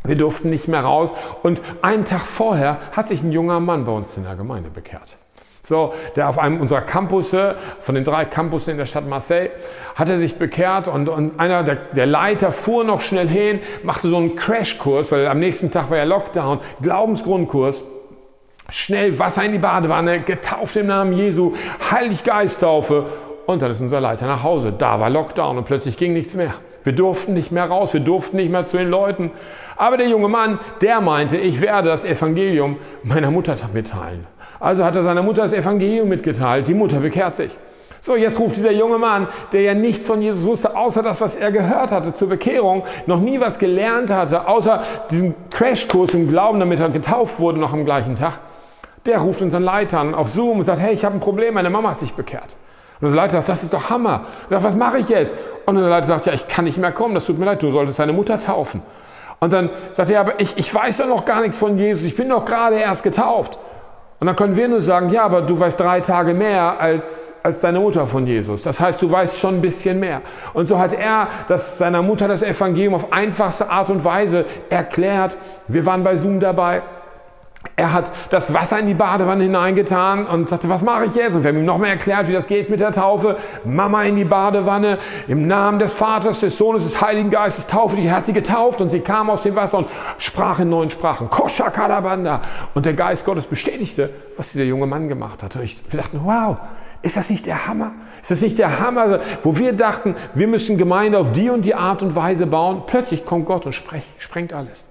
wir 0.03 0.15
durften 0.15 0.49
nicht 0.49 0.67
mehr 0.67 0.81
raus. 0.81 1.11
Und 1.41 1.61
einen 1.81 2.05
Tag 2.05 2.21
vorher 2.21 2.77
hat 2.91 3.07
sich 3.07 3.21
ein 3.21 3.31
junger 3.31 3.59
Mann 3.59 3.85
bei 3.85 3.91
uns 3.91 4.15
in 4.15 4.23
der 4.23 4.35
Gemeinde 4.35 4.69
bekehrt. 4.69 5.17
So, 5.65 5.93
der 6.17 6.27
auf 6.27 6.39
einem 6.39 6.59
unserer 6.59 6.81
Campusse, 6.81 7.55
von 7.79 7.95
den 7.95 8.03
drei 8.03 8.25
Campussen 8.25 8.71
in 8.71 8.77
der 8.77 8.85
Stadt 8.85 9.07
Marseille, 9.07 9.49
hat 9.95 10.09
er 10.09 10.17
sich 10.17 10.35
bekehrt 10.37 10.89
und, 10.89 11.07
und 11.07 11.39
einer 11.39 11.63
der, 11.63 11.75
der 11.75 12.05
Leiter 12.05 12.51
fuhr 12.51 12.83
noch 12.83 12.99
schnell 12.99 13.29
hin, 13.29 13.61
machte 13.81 14.09
so 14.09 14.17
einen 14.17 14.35
Crashkurs, 14.35 15.09
weil 15.13 15.25
am 15.25 15.39
nächsten 15.39 15.71
Tag 15.71 15.89
war 15.89 15.95
ja 15.95 16.03
Lockdown, 16.03 16.59
Glaubensgrundkurs. 16.81 17.81
Schnell 18.69 19.17
Wasser 19.19 19.45
in 19.45 19.53
die 19.53 19.59
Badewanne, 19.59 20.19
getauft 20.19 20.75
im 20.75 20.87
Namen 20.87 21.13
Jesu, 21.13 21.53
Heiliggeisttaufe 21.91 23.05
und 23.45 23.61
dann 23.61 23.71
ist 23.71 23.79
unser 23.79 24.01
Leiter 24.01 24.27
nach 24.27 24.43
Hause. 24.43 24.73
Da 24.77 24.99
war 24.99 25.09
Lockdown 25.09 25.57
und 25.57 25.63
plötzlich 25.63 25.95
ging 25.95 26.11
nichts 26.11 26.35
mehr. 26.35 26.55
Wir 26.83 26.91
durften 26.91 27.33
nicht 27.33 27.53
mehr 27.53 27.65
raus, 27.65 27.93
wir 27.93 28.01
durften 28.01 28.35
nicht 28.35 28.51
mehr 28.51 28.65
zu 28.65 28.77
den 28.77 28.89
Leuten. 28.89 29.31
Aber 29.77 29.95
der 29.95 30.09
junge 30.09 30.27
Mann, 30.27 30.59
der 30.81 30.99
meinte, 30.99 31.37
ich 31.37 31.61
werde 31.61 31.87
das 31.87 32.03
Evangelium 32.03 32.77
meiner 33.03 33.31
Mutter 33.31 33.55
mitteilen. 33.73 34.27
Also 34.63 34.85
hat 34.85 34.95
er 34.95 35.03
seiner 35.03 35.21
Mutter 35.21 35.41
das 35.41 35.51
Evangelium 35.51 36.07
mitgeteilt. 36.07 36.69
Die 36.69 36.73
Mutter 36.73 37.01
bekehrt 37.01 37.35
sich. 37.35 37.51
So, 37.99 38.15
jetzt 38.15 38.39
ruft 38.39 38.55
dieser 38.55 38.71
junge 38.71 38.97
Mann, 38.97 39.27
der 39.51 39.61
ja 39.61 39.73
nichts 39.73 40.07
von 40.07 40.21
Jesus 40.21 40.45
wusste, 40.45 40.77
außer 40.77 41.03
das, 41.03 41.19
was 41.19 41.35
er 41.35 41.51
gehört 41.51 41.91
hatte 41.91 42.13
zur 42.13 42.29
Bekehrung, 42.29 42.83
noch 43.05 43.19
nie 43.19 43.41
was 43.41 43.59
gelernt 43.59 44.09
hatte, 44.09 44.47
außer 44.47 44.81
diesen 45.11 45.35
Crashkurs 45.49 46.13
im 46.13 46.29
Glauben, 46.29 46.61
damit 46.61 46.79
er 46.79 46.87
getauft 46.87 47.41
wurde 47.41 47.59
noch 47.59 47.73
am 47.73 47.83
gleichen 47.83 48.15
Tag. 48.15 48.39
Der 49.05 49.19
ruft 49.19 49.41
unseren 49.41 49.63
Leiter 49.63 49.99
an 49.99 50.15
auf 50.15 50.29
Zoom 50.29 50.59
und 50.59 50.65
sagt, 50.65 50.79
hey, 50.79 50.93
ich 50.93 51.03
habe 51.03 51.15
ein 51.15 51.19
Problem, 51.19 51.55
meine 51.55 51.69
Mama 51.69 51.91
hat 51.91 51.99
sich 51.99 52.13
bekehrt. 52.13 52.55
Und 53.01 53.07
unser 53.07 53.17
Leiter 53.17 53.31
sagt, 53.33 53.49
das 53.49 53.63
ist 53.63 53.73
doch 53.73 53.89
Hammer. 53.89 54.27
Und 54.43 54.51
sagt, 54.51 54.63
was 54.63 54.77
mache 54.77 54.99
ich 54.99 55.09
jetzt? 55.09 55.35
Und 55.65 55.75
unser 55.75 55.89
Leiter 55.89 56.07
sagt, 56.07 56.25
ja, 56.25 56.31
ich 56.31 56.47
kann 56.47 56.63
nicht 56.63 56.77
mehr 56.77 56.93
kommen, 56.93 57.15
das 57.15 57.25
tut 57.25 57.37
mir 57.37 57.45
leid, 57.45 57.61
du 57.61 57.69
solltest 57.69 57.99
deine 57.99 58.13
Mutter 58.13 58.39
taufen. 58.39 58.81
Und 59.41 59.51
dann 59.51 59.69
sagt 59.91 60.09
er, 60.09 60.21
aber 60.21 60.39
ich, 60.39 60.55
ich 60.55 60.73
weiß 60.73 60.99
ja 60.99 61.05
noch 61.05 61.25
gar 61.25 61.41
nichts 61.41 61.57
von 61.57 61.77
Jesus, 61.77 62.05
ich 62.05 62.15
bin 62.15 62.29
doch 62.29 62.45
gerade 62.45 62.77
erst 62.77 63.03
getauft. 63.03 63.59
Und 64.23 64.27
dann 64.27 64.37
können 64.37 64.55
wir 64.55 64.69
nur 64.69 64.81
sagen, 64.81 65.09
ja, 65.09 65.25
aber 65.25 65.41
du 65.41 65.59
weißt 65.59 65.77
drei 65.77 65.99
Tage 65.99 66.33
mehr 66.33 66.79
als, 66.79 67.35
als 67.43 67.59
deine 67.59 67.81
Mutter 67.81 68.07
von 68.07 68.25
Jesus. 68.25 68.61
Das 68.61 68.79
heißt, 68.79 69.01
du 69.01 69.11
weißt 69.11 69.37
schon 69.37 69.55
ein 69.55 69.61
bisschen 69.61 69.99
mehr. 69.99 70.21
Und 70.53 70.65
so 70.65 70.79
hat 70.79 70.93
er 70.93 71.27
das, 71.49 71.77
seiner 71.77 72.01
Mutter 72.01 72.29
das 72.29 72.41
Evangelium 72.41 72.93
auf 72.93 73.11
einfachste 73.11 73.69
Art 73.69 73.89
und 73.89 74.05
Weise 74.05 74.45
erklärt. 74.69 75.35
Wir 75.67 75.85
waren 75.85 76.03
bei 76.03 76.15
Zoom 76.15 76.39
dabei. 76.39 76.83
Er 77.75 77.91
hat 77.91 78.11
das 78.29 78.53
Wasser 78.53 78.77
in 78.79 78.87
die 78.87 78.93
Badewanne 78.93 79.43
hineingetan 79.43 80.27
und 80.27 80.49
sagte, 80.49 80.69
was 80.69 80.83
mache 80.83 81.05
ich 81.05 81.15
jetzt? 81.15 81.35
Und 81.35 81.43
wir 81.43 81.49
haben 81.49 81.57
ihm 81.57 81.65
nochmal 81.65 81.89
erklärt, 81.89 82.27
wie 82.27 82.33
das 82.33 82.47
geht 82.47 82.69
mit 82.69 82.79
der 82.79 82.91
Taufe. 82.91 83.37
Mama 83.63 84.03
in 84.03 84.15
die 84.15 84.25
Badewanne, 84.25 84.99
im 85.27 85.47
Namen 85.47 85.79
des 85.79 85.93
Vaters, 85.93 86.41
des 86.41 86.57
Sohnes, 86.57 86.83
des 86.83 87.01
Heiligen 87.01 87.31
Geistes, 87.31 87.65
taufe 87.65 87.95
dich. 87.95 88.05
Er 88.05 88.17
hat 88.17 88.27
sie 88.27 88.33
getauft 88.33 88.79
und 88.79 88.89
sie 88.89 88.99
kam 88.99 89.29
aus 89.29 89.41
dem 89.41 89.55
Wasser 89.55 89.79
und 89.79 89.87
sprach 90.19 90.59
in 90.59 90.69
neuen 90.69 90.91
Sprachen. 90.91 91.29
Kosha 91.29 91.71
Kalabanda. 91.71 92.41
Und 92.75 92.85
der 92.85 92.93
Geist 92.93 93.25
Gottes 93.25 93.47
bestätigte, 93.47 94.11
was 94.37 94.51
dieser 94.51 94.65
junge 94.65 94.85
Mann 94.85 95.09
gemacht 95.09 95.41
hat. 95.41 95.55
Und 95.55 95.63
wir 95.63 95.99
dachten, 95.99 96.21
wow, 96.23 96.57
ist 97.01 97.17
das 97.17 97.29
nicht 97.31 97.47
der 97.47 97.65
Hammer? 97.65 97.93
Ist 98.21 98.29
das 98.29 98.41
nicht 98.41 98.59
der 98.59 98.79
Hammer, 98.79 99.19
wo 99.41 99.57
wir 99.57 99.73
dachten, 99.73 100.15
wir 100.35 100.47
müssen 100.47 100.77
Gemeinde 100.77 101.17
auf 101.17 101.31
die 101.31 101.49
und 101.49 101.65
die 101.65 101.73
Art 101.75 102.03
und 102.03 102.15
Weise 102.15 102.45
bauen? 102.45 102.83
Plötzlich 102.85 103.25
kommt 103.25 103.47
Gott 103.47 103.65
und 103.65 103.73
sprengt 103.73 104.53
alles. 104.53 104.85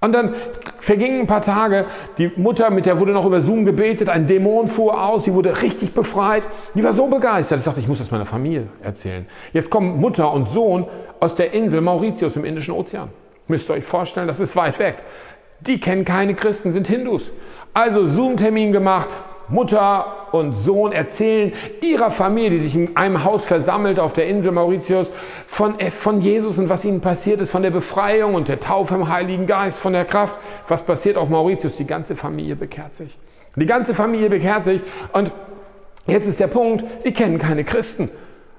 Und 0.00 0.12
dann 0.12 0.34
vergingen 0.78 1.20
ein 1.20 1.26
paar 1.26 1.42
Tage, 1.42 1.86
die 2.18 2.30
Mutter, 2.36 2.70
mit 2.70 2.86
der 2.86 3.00
wurde 3.00 3.12
noch 3.12 3.24
über 3.24 3.40
Zoom 3.40 3.64
gebetet, 3.64 4.08
ein 4.08 4.26
Dämon 4.26 4.68
fuhr 4.68 5.02
aus, 5.02 5.24
sie 5.24 5.34
wurde 5.34 5.62
richtig 5.62 5.94
befreit. 5.94 6.46
Die 6.74 6.84
war 6.84 6.92
so 6.92 7.06
begeistert, 7.06 7.58
ich 7.58 7.64
dachte, 7.64 7.80
ich 7.80 7.88
muss 7.88 7.98
das 7.98 8.10
meiner 8.10 8.26
Familie 8.26 8.68
erzählen. 8.82 9.26
Jetzt 9.52 9.70
kommen 9.70 9.98
Mutter 9.98 10.32
und 10.32 10.48
Sohn 10.48 10.86
aus 11.18 11.34
der 11.34 11.54
Insel 11.54 11.80
Mauritius 11.80 12.36
im 12.36 12.44
Indischen 12.44 12.74
Ozean. 12.74 13.08
Müsst 13.48 13.70
ihr 13.70 13.74
euch 13.74 13.84
vorstellen, 13.84 14.28
das 14.28 14.40
ist 14.40 14.54
weit 14.56 14.78
weg. 14.78 14.96
Die 15.60 15.80
kennen 15.80 16.04
keine 16.04 16.34
Christen, 16.34 16.72
sind 16.72 16.86
Hindus. 16.86 17.30
Also 17.72 18.06
Zoom-Termin 18.06 18.72
gemacht, 18.72 19.08
Mutter 19.48 20.25
und 20.38 20.52
Sohn 20.52 20.92
erzählen 20.92 21.52
ihrer 21.82 22.10
Familie, 22.10 22.50
die 22.50 22.58
sich 22.58 22.74
in 22.74 22.96
einem 22.96 23.24
Haus 23.24 23.44
versammelt 23.44 23.98
auf 23.98 24.12
der 24.12 24.26
Insel 24.26 24.52
Mauritius, 24.52 25.12
von, 25.46 25.78
äh, 25.78 25.90
von 25.90 26.20
Jesus 26.20 26.58
und 26.58 26.68
was 26.68 26.84
ihnen 26.84 27.00
passiert 27.00 27.40
ist, 27.40 27.50
von 27.50 27.62
der 27.62 27.70
Befreiung 27.70 28.34
und 28.34 28.48
der 28.48 28.60
Taufe 28.60 28.94
im 28.94 29.08
Heiligen 29.08 29.46
Geist, 29.46 29.78
von 29.78 29.92
der 29.92 30.04
Kraft. 30.04 30.38
Was 30.68 30.82
passiert 30.82 31.16
auf 31.16 31.28
Mauritius? 31.28 31.76
Die 31.76 31.86
ganze 31.86 32.16
Familie 32.16 32.56
bekehrt 32.56 32.96
sich. 32.96 33.18
Die 33.56 33.66
ganze 33.66 33.94
Familie 33.94 34.28
bekehrt 34.28 34.64
sich 34.64 34.82
und 35.12 35.32
jetzt 36.06 36.28
ist 36.28 36.40
der 36.40 36.48
Punkt, 36.48 36.84
sie 36.98 37.12
kennen 37.12 37.38
keine 37.38 37.64
Christen. 37.64 38.10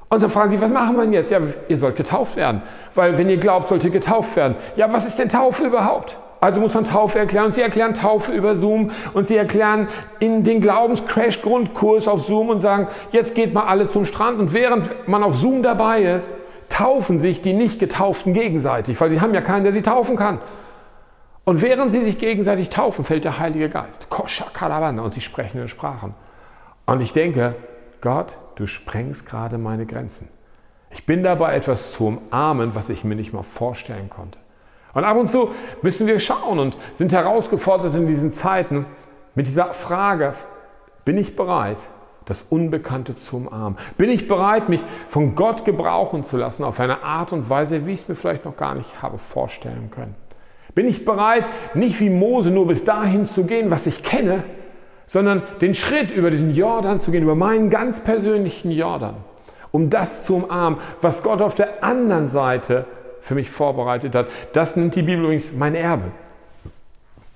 Und 0.10 0.24
dann 0.24 0.30
fragen 0.30 0.52
sie, 0.52 0.62
was 0.62 0.72
machen 0.72 0.98
wir 0.98 1.06
jetzt? 1.12 1.32
Ja, 1.32 1.40
ihr 1.68 1.78
sollt 1.78 1.98
getauft 1.98 2.38
werden. 2.38 2.62
Weil 2.96 3.18
wenn 3.18 3.30
ihr 3.30 3.38
glaubt, 3.38 3.70
sollt 3.70 3.84
ihr 3.84 3.90
getauft 3.90 4.36
werden. 4.36 4.56
Ja, 4.76 4.92
was 4.92 5.06
ist 5.06 5.20
denn 5.20 5.30
Taufe 5.30 5.66
überhaupt? 5.66 6.18
Also 6.40 6.60
muss 6.62 6.74
man 6.74 6.84
Taufe 6.84 7.20
erklären. 7.20 7.52
Sie 7.52 7.62
erklären 7.62 7.94
Taufe 7.94 8.32
über 8.32 8.56
Zoom 8.56 8.92
und 9.14 9.28
sie 9.28 9.36
erklären 9.36 9.88
in 10.20 10.44
den 10.44 10.62
Glaubenscrash-Grundkurs 10.62 12.08
auf 12.08 12.24
Zoom 12.24 12.50
und 12.50 12.60
sagen, 12.60 12.88
jetzt 13.12 13.34
geht 13.34 13.54
mal 13.54 13.64
alle 13.64 13.88
zum 13.88 14.06
Strand. 14.06 14.40
Und 14.40 14.54
während 14.54 15.08
man 15.08 15.24
auf 15.24 15.36
Zoom 15.36 15.64
dabei 15.64 16.02
ist, 16.02 16.34
taufen 16.70 17.20
sich 17.20 17.42
die 17.42 17.54
nicht 17.54 17.80
getauften 17.80 18.34
gegenseitig, 18.34 19.00
weil 19.00 19.10
sie 19.10 19.22
haben 19.22 19.34
ja 19.34 19.42
keinen, 19.42 19.64
der 19.64 19.74
sie 19.74 19.82
taufen 19.82 20.16
kann. 20.16 20.40
Und 21.44 21.62
während 21.62 21.92
sie 21.92 22.02
sich 22.02 22.20
gegenseitig 22.20 22.70
taufen, 22.70 23.06
fällt 23.06 23.24
der 23.24 23.40
Heilige 23.40 23.70
Geist. 23.70 24.10
Kosha 24.10 24.46
Kalabanda 24.54 25.02
und 25.02 25.14
sie 25.14 25.22
sprechen 25.22 25.62
in 25.62 25.70
Sprachen. 25.70 26.14
Und 26.86 27.02
ich 27.02 27.14
denke, 27.14 27.56
Gott, 28.02 28.38
du 28.56 28.68
sprengst 28.68 29.26
gerade 29.26 29.58
meine 29.58 29.86
Grenzen. 29.86 30.30
Ich 30.92 31.06
bin 31.06 31.24
dabei, 31.24 31.56
etwas 31.56 31.92
zu 31.92 32.08
umarmen, 32.08 32.76
was 32.76 32.90
ich 32.90 33.04
mir 33.04 33.16
nicht 33.16 33.34
mal 33.34 33.44
vorstellen 33.44 34.10
konnte. 34.10 34.38
Und 34.98 35.04
ab 35.04 35.16
und 35.16 35.28
zu 35.28 35.52
müssen 35.84 36.08
wir 36.08 36.20
schauen 36.20 36.58
und 36.58 36.76
sind 36.96 37.14
herausgefordert 37.14 37.94
in 37.94 38.08
diesen 38.08 38.32
Zeiten 38.32 38.88
mit 39.36 39.46
dieser 39.46 39.68
Frage, 39.68 40.34
Bin 41.06 41.20
ich 41.20 41.36
bereit, 41.36 41.78
das 42.26 42.42
Unbekannte 42.42 43.16
zu 43.16 43.38
umarmen? 43.38 43.78
Bin 44.00 44.10
ich 44.10 44.28
bereit, 44.28 44.70
mich 44.70 44.82
von 45.10 45.36
Gott 45.36 45.66
gebrauchen 45.66 46.24
zu 46.24 46.36
lassen 46.38 46.64
auf 46.64 46.80
eine 46.80 47.04
Art 47.04 47.32
und 47.32 47.48
Weise, 47.48 47.86
wie 47.86 47.94
ich 47.94 48.02
es 48.02 48.08
mir 48.08 48.16
vielleicht 48.16 48.44
noch 48.44 48.58
gar 48.58 48.74
nicht 48.74 49.04
habe 49.04 49.20
vorstellen 49.20 49.92
können? 49.92 50.16
Bin 50.74 50.88
ich 50.88 51.06
bereit, 51.06 51.46
nicht 51.76 52.00
wie 52.00 52.10
Mose 52.10 52.50
nur 52.50 52.66
bis 52.66 52.84
dahin 52.84 53.28
zu 53.28 53.44
gehen, 53.44 53.70
was 53.70 53.86
ich 53.86 54.02
kenne, 54.04 54.46
sondern 55.06 55.44
den 55.62 55.76
Schritt 55.76 56.10
über 56.10 56.32
diesen 56.32 56.56
Jordan 56.56 57.00
zu 57.00 57.12
gehen, 57.12 57.22
über 57.22 57.36
meinen 57.36 57.70
ganz 57.70 58.00
persönlichen 58.00 58.72
Jordan, 58.72 59.18
um 59.72 59.92
das 59.92 60.26
zu 60.26 60.38
umarmen, 60.38 60.80
was 61.02 61.22
Gott 61.22 61.44
auf 61.44 61.54
der 61.54 61.84
anderen 61.84 62.30
Seite 62.30 62.88
für 63.28 63.36
mich 63.36 63.50
vorbereitet 63.50 64.16
hat. 64.16 64.28
Das 64.54 64.78
nennt 64.78 64.96
die 64.96 65.02
Bibel 65.02 65.26
übrigens 65.26 65.52
mein 65.52 65.76
Erbe. 65.76 66.12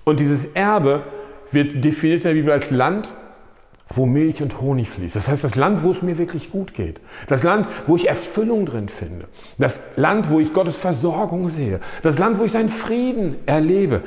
Und 0.06 0.20
dieses 0.22 0.46
Erbe 0.46 1.04
wird 1.52 1.84
definiert 1.84 2.22
in 2.22 2.28
der 2.30 2.34
Bibel 2.34 2.52
als 2.52 2.72
Land, 2.72 3.14
wo 3.90 4.06
Milch 4.06 4.42
und 4.42 4.62
Honig 4.62 4.90
fließt. 4.90 5.18
Das 5.18 5.28
heißt, 5.28 5.44
das 5.44 5.56
Land, 5.56 5.84
wo 5.84 5.92
es 5.92 6.02
mir 6.02 6.18
wirklich 6.18 6.50
gut 6.50 6.74
geht. 6.74 7.02
Das 7.28 7.44
Land, 7.44 7.68
wo 7.88 7.98
ich 7.98 8.08
Erfüllung 8.08 8.66
drin 8.66 8.88
finde. 8.88 9.28
Das 9.58 9.82
Land, 9.98 10.30
wo 10.30 10.40
ich 10.40 10.54
Gottes 10.54 10.78
Versorgung 10.78 11.50
sehe. 11.50 11.82
Das 12.02 12.18
Land, 12.18 12.40
wo 12.40 12.46
ich 12.46 12.54
seinen 12.54 12.70
Frieden 12.70 13.36
erlebe. 13.46 14.02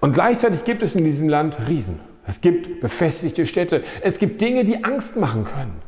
Und 0.00 0.12
gleichzeitig 0.12 0.64
gibt 0.64 0.82
es 0.82 0.94
in 0.94 1.04
diesem 1.04 1.30
Land 1.30 1.56
Riesen. 1.68 2.00
Es 2.26 2.42
gibt 2.42 2.82
befestigte 2.82 3.46
Städte. 3.46 3.82
Es 4.02 4.18
gibt 4.18 4.42
Dinge, 4.42 4.64
die 4.64 4.84
Angst 4.84 5.16
machen 5.16 5.44
können. 5.44 5.80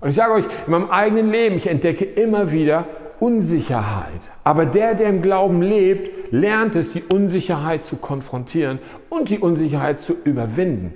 Und 0.00 0.10
ich 0.10 0.14
sage 0.14 0.32
euch, 0.32 0.44
in 0.66 0.70
meinem 0.70 0.90
eigenen 0.90 1.32
Leben, 1.32 1.56
ich 1.56 1.66
entdecke 1.66 2.04
immer 2.04 2.52
wieder 2.52 2.86
Unsicherheit. 3.22 4.32
Aber 4.42 4.66
der, 4.66 4.96
der 4.96 5.08
im 5.08 5.22
Glauben 5.22 5.62
lebt, 5.62 6.32
lernt 6.32 6.74
es, 6.74 6.90
die 6.90 7.04
Unsicherheit 7.04 7.84
zu 7.84 7.94
konfrontieren 7.94 8.80
und 9.10 9.28
die 9.28 9.38
Unsicherheit 9.38 10.00
zu 10.00 10.14
überwinden. 10.24 10.92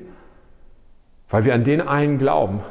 Weil 1.30 1.44
wir 1.44 1.54
an 1.54 1.62
den 1.62 1.80
einen 1.80 2.18
glauben, 2.18 2.62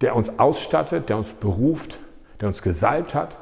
der 0.00 0.16
uns 0.16 0.40
ausstattet, 0.40 1.08
der 1.08 1.16
uns 1.16 1.34
beruft, 1.34 2.00
der 2.40 2.48
uns 2.48 2.62
gesalbt 2.62 3.14
hat 3.14 3.38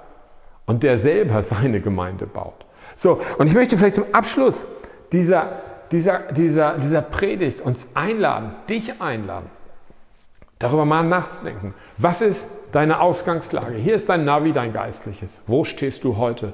und 0.67 0.83
der 0.83 0.99
selber 0.99 1.43
seine 1.43 1.81
Gemeinde 1.81 2.27
baut. 2.27 2.67
So, 2.95 3.19
und 3.39 3.47
ich 3.47 3.55
möchte 3.55 3.79
vielleicht 3.79 3.95
zum 3.95 4.13
Abschluss 4.13 4.67
dieser, 5.13 5.63
dieser, 5.93 6.31
dieser, 6.33 6.77
dieser 6.77 7.01
Predigt 7.01 7.63
uns 7.63 7.89
einladen, 7.95 8.55
dich 8.69 9.01
einladen, 9.01 9.49
darüber 10.63 10.85
mal 10.85 11.03
nachzudenken. 11.03 11.75
Was 11.99 12.21
ist 12.21 12.49
deine 12.71 13.01
Ausgangslage? 13.01 13.77
Hier 13.77 13.95
ist 13.95 14.09
dein 14.09 14.25
Navi, 14.25 14.53
dein 14.53 14.73
Geistliches. 14.73 15.41
Wo 15.47 15.65
stehst 15.65 16.05
du 16.05 16.17
heute? 16.17 16.53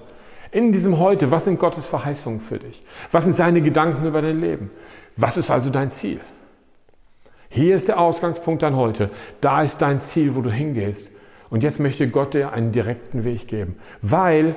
In 0.50 0.72
diesem 0.72 0.98
Heute, 0.98 1.30
was 1.30 1.44
sind 1.44 1.58
Gottes 1.58 1.84
Verheißungen 1.84 2.40
für 2.40 2.58
dich? 2.58 2.82
Was 3.12 3.24
sind 3.24 3.34
seine 3.34 3.60
Gedanken 3.60 4.06
über 4.06 4.22
dein 4.22 4.40
Leben? 4.40 4.70
Was 5.16 5.36
ist 5.36 5.50
also 5.50 5.68
dein 5.68 5.90
Ziel? 5.90 6.20
Hier 7.50 7.76
ist 7.76 7.88
der 7.88 8.00
Ausgangspunkt 8.00 8.62
dein 8.62 8.76
Heute. 8.76 9.10
Da 9.42 9.62
ist 9.62 9.82
dein 9.82 10.00
Ziel, 10.00 10.36
wo 10.36 10.40
du 10.40 10.50
hingehst. 10.50 11.12
Und 11.50 11.62
jetzt 11.62 11.78
möchte 11.78 12.08
Gott 12.08 12.32
dir 12.32 12.52
einen 12.52 12.72
direkten 12.72 13.24
Weg 13.24 13.46
geben. 13.46 13.76
Weil, 14.00 14.54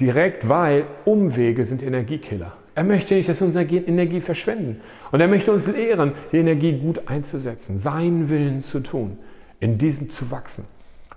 direkt, 0.00 0.48
weil 0.48 0.86
Umwege 1.04 1.66
sind 1.66 1.82
Energiekiller. 1.82 2.52
Er 2.74 2.84
möchte 2.84 3.14
nicht, 3.14 3.28
dass 3.28 3.40
wir 3.40 3.46
unsere 3.46 3.64
Energie 3.64 4.20
verschwenden. 4.20 4.80
Und 5.12 5.20
er 5.20 5.28
möchte 5.28 5.52
uns 5.52 5.66
lehren, 5.66 6.12
die 6.32 6.38
Energie 6.38 6.72
gut 6.72 7.02
einzusetzen, 7.06 7.78
seinen 7.78 8.30
Willen 8.30 8.60
zu 8.60 8.80
tun, 8.80 9.18
in 9.60 9.78
diesem 9.78 10.10
zu 10.10 10.30
wachsen, 10.30 10.66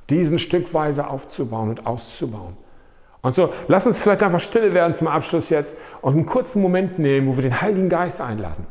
diesen 0.09 0.37
stückweise 0.39 1.07
aufzubauen 1.07 1.69
und 1.69 1.87
auszubauen. 1.87 2.55
Und 3.21 3.33
so, 3.33 3.51
lass 3.67 3.87
uns 3.87 3.99
vielleicht 3.99 4.23
einfach 4.23 4.39
stille 4.39 4.73
werden 4.73 4.93
zum 4.93 5.07
Abschluss 5.07 5.49
jetzt 5.49 5.77
und 6.01 6.13
einen 6.13 6.25
kurzen 6.25 6.61
Moment 6.61 6.99
nehmen, 6.99 7.27
wo 7.27 7.35
wir 7.35 7.41
den 7.41 7.59
Heiligen 7.59 7.89
Geist 7.89 8.21
einladen. 8.21 8.67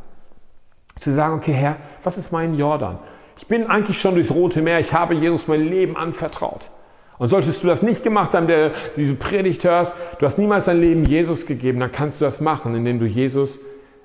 Zu 0.94 1.12
sagen, 1.12 1.34
okay 1.34 1.52
Herr, 1.52 1.76
was 2.04 2.16
ist 2.16 2.32
mein 2.32 2.54
Jordan? 2.54 2.98
Ich 3.36 3.48
bin 3.48 3.66
eigentlich 3.66 4.00
schon 4.00 4.14
durchs 4.14 4.30
Rote 4.30 4.62
Meer, 4.62 4.80
ich 4.80 4.94
habe 4.94 5.14
Jesus 5.14 5.46
mein 5.48 5.62
Leben 5.62 5.96
anvertraut. 5.96 6.70
Und 7.18 7.28
solltest 7.28 7.62
du 7.62 7.66
das 7.66 7.82
nicht 7.82 8.02
gemacht 8.02 8.34
haben, 8.34 8.46
der 8.46 8.72
diese 8.96 9.14
Predigt 9.14 9.64
hörst, 9.64 9.94
du 10.18 10.26
hast 10.26 10.38
niemals 10.38 10.66
dein 10.66 10.80
Leben 10.80 11.04
Jesus 11.04 11.46
gegeben, 11.46 11.80
dann 11.80 11.92
kannst 11.92 12.20
du 12.20 12.24
das 12.24 12.40
machen, 12.40 12.74
indem 12.74 12.98
du 12.98 13.06
Jesus 13.06 13.58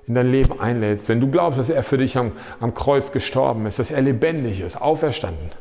in 0.08 0.16
dein 0.16 0.32
Leben 0.32 0.60
einlädst. 0.60 1.10
Wenn 1.10 1.20
du 1.20 1.30
glaubst, 1.30 1.60
dass 1.60 1.70
er 1.70 1.84
für 1.84 1.98
dich 1.98 2.18
am, 2.18 2.32
am 2.60 2.74
Kreuz 2.74 3.12
gestorben 3.12 3.66
ist, 3.66 3.80
dass 3.80 3.92
er 3.92 4.02
lebendig 4.02 4.62
ist, 4.62 4.82
auferstanden 4.82 5.52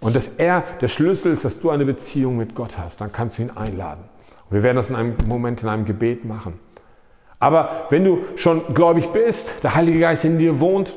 und 0.00 0.16
dass 0.16 0.28
er 0.38 0.64
der 0.80 0.88
Schlüssel 0.88 1.32
ist, 1.32 1.44
dass 1.44 1.60
du 1.60 1.70
eine 1.70 1.84
Beziehung 1.84 2.36
mit 2.36 2.54
Gott 2.54 2.76
hast, 2.76 3.00
dann 3.00 3.12
kannst 3.12 3.38
du 3.38 3.42
ihn 3.42 3.50
einladen. 3.50 4.04
Und 4.48 4.56
wir 4.56 4.62
werden 4.62 4.76
das 4.76 4.90
in 4.90 4.96
einem 4.96 5.14
Moment, 5.26 5.62
in 5.62 5.68
einem 5.68 5.84
Gebet 5.84 6.24
machen. 6.24 6.58
Aber 7.38 7.86
wenn 7.90 8.04
du 8.04 8.24
schon 8.36 8.74
gläubig 8.74 9.08
bist, 9.08 9.52
der 9.62 9.74
Heilige 9.74 10.00
Geist 10.00 10.24
in 10.24 10.38
dir 10.38 10.58
wohnt 10.60 10.96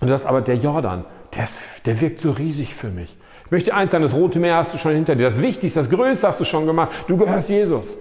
und 0.00 0.10
das 0.10 0.26
aber 0.26 0.40
der 0.40 0.56
Jordan, 0.56 1.04
der, 1.34 1.44
ist, 1.44 1.56
der 1.86 2.00
wirkt 2.00 2.20
so 2.20 2.32
riesig 2.32 2.74
für 2.74 2.88
mich. 2.88 3.16
Ich 3.46 3.50
möchte 3.52 3.74
eins 3.74 3.92
sagen, 3.92 4.02
das 4.02 4.14
Rote 4.14 4.40
Meer 4.40 4.56
hast 4.56 4.74
du 4.74 4.78
schon 4.78 4.92
hinter 4.92 5.14
dir. 5.14 5.22
Das 5.22 5.40
Wichtigste, 5.40 5.78
das 5.78 5.88
Größte 5.88 6.26
hast 6.26 6.40
du 6.40 6.44
schon 6.44 6.66
gemacht. 6.66 6.92
Du 7.06 7.16
gehörst 7.16 7.48
Jesus. 7.48 7.96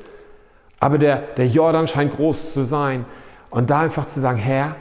Aber 0.80 0.98
der, 0.98 1.18
der 1.38 1.48
Jordan 1.48 1.88
scheint 1.88 2.16
groß 2.16 2.54
zu 2.54 2.64
sein. 2.64 3.06
Und 3.52 3.70
da 3.70 3.82
einfach 3.82 4.08
zu 4.08 4.20
sagen, 4.20 4.40
Herr, 4.40 4.76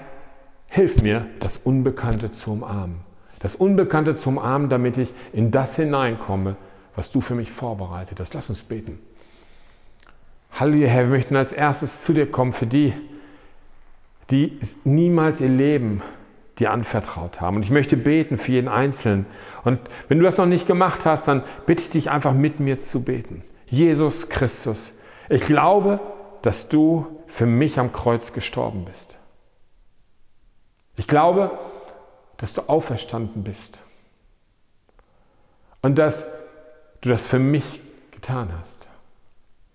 hilf 0.68 1.02
mir, 1.02 1.26
das 1.40 1.58
Unbekannte 1.58 2.32
zu 2.32 2.52
umarmen. 2.52 3.00
Das 3.40 3.56
Unbekannte 3.56 4.16
zu 4.16 4.30
umarmen, 4.30 4.70
damit 4.70 4.96
ich 4.96 5.12
in 5.34 5.50
das 5.50 5.76
hineinkomme, 5.76 6.56
was 6.96 7.10
du 7.10 7.20
für 7.20 7.34
mich 7.34 7.52
vorbereitet 7.52 8.18
hast. 8.18 8.32
Lass 8.32 8.48
uns 8.48 8.62
beten. 8.62 8.98
Halleluja, 10.52 10.88
Herr, 10.88 11.02
wir 11.02 11.10
möchten 11.10 11.36
als 11.36 11.52
erstes 11.52 12.04
zu 12.04 12.14
dir 12.14 12.30
kommen 12.30 12.54
für 12.54 12.66
die, 12.66 12.94
die 14.30 14.58
niemals 14.84 15.42
ihr 15.42 15.48
Leben 15.48 16.02
dir 16.58 16.70
anvertraut 16.70 17.40
haben. 17.40 17.56
Und 17.56 17.64
ich 17.64 17.70
möchte 17.70 17.96
beten 17.96 18.38
für 18.38 18.52
jeden 18.52 18.68
Einzelnen. 18.68 19.26
Und 19.64 19.80
wenn 20.08 20.18
du 20.18 20.24
das 20.24 20.38
noch 20.38 20.46
nicht 20.46 20.66
gemacht 20.66 21.04
hast, 21.04 21.26
dann 21.26 21.42
bitte 21.66 21.82
ich 21.82 21.90
dich 21.90 22.10
einfach 22.10 22.32
mit 22.32 22.60
mir 22.60 22.78
zu 22.78 23.02
beten. 23.02 23.42
Jesus 23.66 24.28
Christus, 24.28 24.92
ich 25.28 25.42
glaube, 25.42 26.00
dass 26.42 26.68
du 26.68 27.06
für 27.26 27.46
mich 27.46 27.78
am 27.78 27.92
Kreuz 27.92 28.32
gestorben 28.32 28.84
bist. 28.84 29.16
Ich 30.96 31.08
glaube, 31.08 31.50
dass 32.36 32.52
du 32.52 32.62
auferstanden 32.62 33.42
bist. 33.42 33.80
Und 35.82 35.96
dass 35.96 36.26
du 37.00 37.08
das 37.08 37.24
für 37.24 37.38
mich 37.38 37.80
getan 38.12 38.50
hast. 38.60 38.86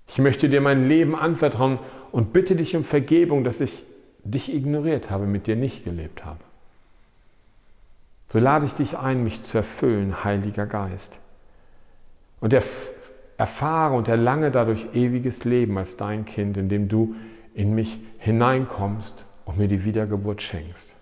Ich 0.08 0.18
möchte 0.18 0.50
dir 0.50 0.62
mein 0.62 0.88
Leben 0.88 1.15
anvertrauen 1.15 1.80
und 2.12 2.34
bitte 2.34 2.56
dich 2.56 2.76
um 2.76 2.84
Vergebung, 2.84 3.44
dass 3.44 3.62
ich 3.62 3.84
dich 4.24 4.54
ignoriert 4.54 5.10
habe, 5.10 5.26
mit 5.26 5.48
dir 5.48 5.56
nicht 5.56 5.84
gelebt 5.84 6.26
habe. 6.26 6.39
So 8.32 8.38
lade 8.38 8.65
ich 8.65 8.74
dich 8.74 8.98
ein, 8.98 9.24
mich 9.24 9.42
zu 9.42 9.58
erfüllen, 9.58 10.24
Heiliger 10.24 10.68
Geist. 10.68 11.20
Und 12.39 12.54
erfahre 13.38 13.96
und 13.96 14.08
erlange 14.08 14.52
dadurch 14.52 14.86
ewiges 14.94 15.46
Leben 15.46 15.78
als 15.78 15.98
dein 15.98 16.26
Kind, 16.26 16.56
indem 16.56 16.88
du 16.88 17.15
in 17.56 17.74
mich 17.74 17.98
hineinkommst 18.20 19.26
und 19.46 19.58
mir 19.58 19.68
die 19.68 19.84
Wiedergeburt 19.84 20.42
schenkst. 20.42 20.96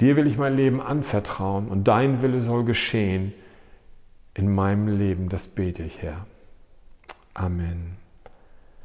Dir 0.00 0.14
will 0.14 0.26
ich 0.26 0.38
mein 0.38 0.56
Leben 0.56 0.80
anvertrauen 0.80 1.68
und 1.68 1.88
dein 1.88 2.22
Wille 2.22 2.42
soll 2.42 2.64
geschehen 2.64 3.34
in 4.34 4.54
meinem 4.54 4.86
Leben. 4.86 5.28
Das 5.28 5.48
bete 5.48 5.82
ich, 5.82 6.00
Herr. 6.00 6.26
Amen. 7.34 7.96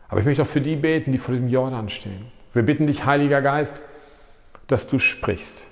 Aber 0.09 0.19
ich 0.19 0.25
möchte 0.25 0.41
auch 0.41 0.47
für 0.47 0.61
die 0.61 0.75
beten, 0.75 1.11
die 1.11 1.17
vor 1.19 1.33
diesem 1.33 1.49
Jordan 1.49 1.89
stehen. 1.89 2.25
Wir 2.53 2.63
bitten 2.63 2.87
dich, 2.87 3.05
Heiliger 3.05 3.41
Geist, 3.41 3.81
dass 4.67 4.87
du 4.87 4.99
sprichst 4.99 5.70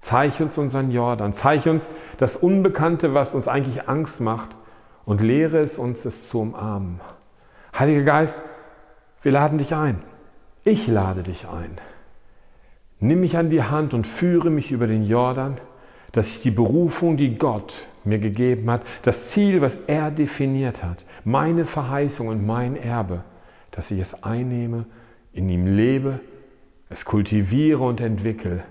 Zeig 0.00 0.40
uns 0.40 0.56
unseren 0.58 0.90
Jordan, 0.90 1.32
zeig 1.32 1.66
uns 1.66 1.90
das 2.18 2.36
Unbekannte, 2.36 3.14
was 3.14 3.34
uns 3.34 3.48
eigentlich 3.48 3.88
Angst 3.88 4.20
macht 4.20 4.56
und 5.04 5.20
lehre 5.20 5.58
es 5.58 5.78
uns, 5.78 6.04
es 6.04 6.28
zu 6.28 6.40
umarmen. 6.40 7.00
Heiliger 7.76 8.02
Geist, 8.02 8.40
wir 9.22 9.32
laden 9.32 9.58
dich 9.58 9.74
ein. 9.74 10.02
Ich 10.64 10.86
lade 10.86 11.22
dich 11.22 11.48
ein. 11.48 11.78
Nimm 13.00 13.20
mich 13.20 13.36
an 13.36 13.50
die 13.50 13.62
Hand 13.62 13.94
und 13.94 14.06
führe 14.06 14.50
mich 14.50 14.70
über 14.70 14.86
den 14.86 15.04
Jordan, 15.04 15.56
dass 16.12 16.36
ich 16.36 16.42
die 16.42 16.50
Berufung, 16.50 17.16
die 17.16 17.36
Gott 17.36 17.86
mir 18.04 18.18
gegeben 18.18 18.70
hat, 18.70 18.82
das 19.02 19.30
Ziel, 19.30 19.60
was 19.60 19.76
er 19.86 20.10
definiert 20.10 20.82
hat, 20.82 21.04
meine 21.24 21.64
Verheißung 21.64 22.28
und 22.28 22.46
mein 22.46 22.76
Erbe, 22.76 23.24
dass 23.70 23.90
ich 23.90 24.00
es 24.00 24.22
einnehme, 24.24 24.86
in 25.32 25.48
ihm 25.48 25.66
lebe, 25.66 26.20
es 26.88 27.04
kultiviere 27.04 27.82
und 27.82 28.00
entwickle 28.00 28.64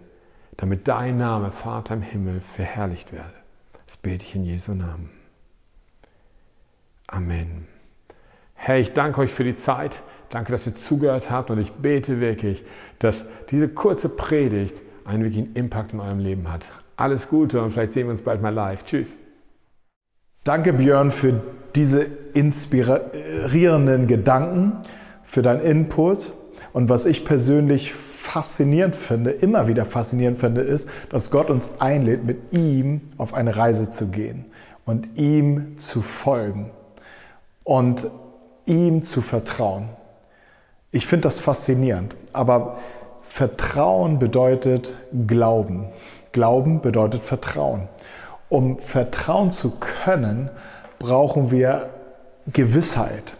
damit 0.58 0.88
dein 0.88 1.18
Name, 1.18 1.52
Vater 1.52 1.94
im 1.94 2.02
Himmel, 2.02 2.42
verherrlicht 2.42 3.14
werde. 3.14 3.34
Das 3.86 3.98
bete 3.98 4.26
ich 4.26 4.36
in 4.36 4.44
Jesu 4.44 4.74
Namen. 4.74 5.10
Amen. 7.08 7.68
Herr, 8.56 8.80
ich 8.80 8.94
danke 8.94 9.22
euch 9.22 9.32
für 9.32 9.44
die 9.44 9.56
Zeit. 9.56 10.02
Danke, 10.30 10.52
dass 10.52 10.68
ihr 10.68 10.76
zugehört 10.76 11.32
habt 11.32 11.50
und 11.50 11.60
ich 11.60 11.72
bete 11.72 12.20
wirklich, 12.20 12.64
dass 13.00 13.26
diese 13.50 13.70
kurze 13.70 14.10
Predigt 14.10 14.76
einen 15.06 15.24
wirklichen 15.24 15.54
Impact 15.54 15.94
in 15.94 16.02
eurem 16.02 16.20
Leben 16.20 16.52
hat. 16.52 16.68
Alles 16.98 17.30
Gute 17.30 17.62
und 17.62 17.72
vielleicht 17.72 17.94
sehen 17.94 18.08
wir 18.08 18.12
uns 18.12 18.22
bald 18.22 18.42
mal 18.42 18.54
live. 18.54 18.84
Tschüss. 18.84 19.20
Danke 20.44 20.74
Björn 20.74 21.12
für 21.12 21.42
diese 21.76 22.08
inspirierenden 22.34 24.08
Gedanken, 24.08 24.74
für 25.24 25.42
deinen 25.42 25.62
Input 25.62 26.34
und 26.74 26.90
was 26.90 27.06
ich 27.06 27.24
persönlich 27.24 27.94
faszinierend 28.28 28.96
finde, 28.96 29.32
immer 29.32 29.68
wieder 29.68 29.86
faszinierend 29.86 30.38
finde, 30.38 30.62
ist, 30.62 30.90
dass 31.10 31.32
Gott 31.32 31.50
uns 31.50 31.70
einlädt, 31.80 32.26
mit 32.26 32.54
ihm 32.54 33.02
auf 33.18 33.34
eine 33.34 33.56
Reise 33.56 33.90
zu 33.90 34.08
gehen 34.08 34.46
und 34.86 35.18
ihm 35.18 35.78
zu 35.78 36.02
folgen 36.02 36.72
und 37.64 38.10
ihm 38.66 39.02
zu 39.02 39.22
vertrauen. 39.22 39.90
Ich 40.92 41.08
finde 41.08 41.24
das 41.24 41.40
faszinierend, 41.40 42.16
aber 42.34 42.78
Vertrauen 43.22 44.20
bedeutet 44.20 44.94
Glauben. 45.26 45.88
Glauben 46.34 46.82
bedeutet 46.82 47.22
Vertrauen. 47.22 47.88
Um 48.50 48.80
vertrauen 48.80 49.52
zu 49.52 49.80
können, 49.80 50.50
brauchen 51.00 51.50
wir 51.50 51.90
Gewissheit. 52.52 53.38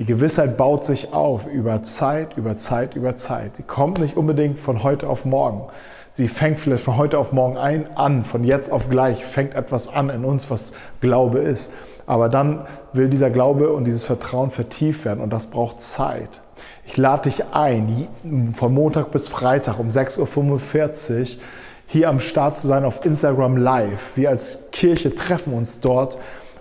Die 0.00 0.06
Gewissheit 0.06 0.56
baut 0.56 0.86
sich 0.86 1.12
auf 1.12 1.46
über 1.46 1.82
Zeit, 1.82 2.34
über 2.38 2.56
Zeit, 2.56 2.96
über 2.96 3.16
Zeit. 3.16 3.56
Sie 3.56 3.62
kommt 3.62 3.98
nicht 3.98 4.16
unbedingt 4.16 4.58
von 4.58 4.82
heute 4.82 5.06
auf 5.10 5.26
morgen. 5.26 5.64
Sie 6.10 6.26
fängt 6.26 6.58
vielleicht 6.58 6.84
von 6.84 6.96
heute 6.96 7.18
auf 7.18 7.32
morgen 7.32 7.58
ein, 7.58 7.84
an, 7.98 8.24
von 8.24 8.42
jetzt 8.42 8.72
auf 8.72 8.88
gleich 8.88 9.22
fängt 9.26 9.52
etwas 9.52 9.92
an 9.92 10.08
in 10.08 10.24
uns, 10.24 10.50
was 10.50 10.72
Glaube 11.02 11.40
ist. 11.40 11.70
Aber 12.06 12.30
dann 12.30 12.64
will 12.94 13.10
dieser 13.10 13.28
Glaube 13.28 13.74
und 13.74 13.84
dieses 13.84 14.04
Vertrauen 14.04 14.50
vertieft 14.50 15.04
werden 15.04 15.20
und 15.20 15.34
das 15.34 15.48
braucht 15.48 15.82
Zeit. 15.82 16.40
Ich 16.86 16.96
lade 16.96 17.28
dich 17.28 17.44
ein, 17.52 18.08
von 18.54 18.72
Montag 18.72 19.10
bis 19.10 19.28
Freitag 19.28 19.78
um 19.78 19.88
6.45 19.88 21.20
Uhr 21.20 21.42
hier 21.86 22.08
am 22.08 22.20
Start 22.20 22.56
zu 22.56 22.68
sein 22.68 22.86
auf 22.86 23.04
Instagram 23.04 23.58
Live. 23.58 24.16
Wir 24.16 24.30
als 24.30 24.70
Kirche 24.72 25.14
treffen 25.14 25.52
uns 25.52 25.80
dort, 25.80 26.16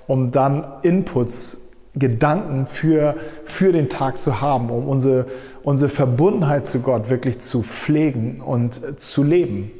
um 0.07 0.29
dann 0.29 0.65
Inputs, 0.81 1.68
Gedanken 1.95 2.65
für, 2.65 3.15
für 3.45 3.71
den 3.71 3.89
Tag 3.89 4.17
zu 4.17 4.41
haben, 4.41 4.69
um 4.69 4.87
unsere, 4.87 5.25
unsere 5.63 5.89
Verbundenheit 5.89 6.67
zu 6.67 6.79
Gott 6.81 7.09
wirklich 7.09 7.39
zu 7.39 7.63
pflegen 7.63 8.41
und 8.41 9.01
zu 9.01 9.23
leben. 9.23 9.71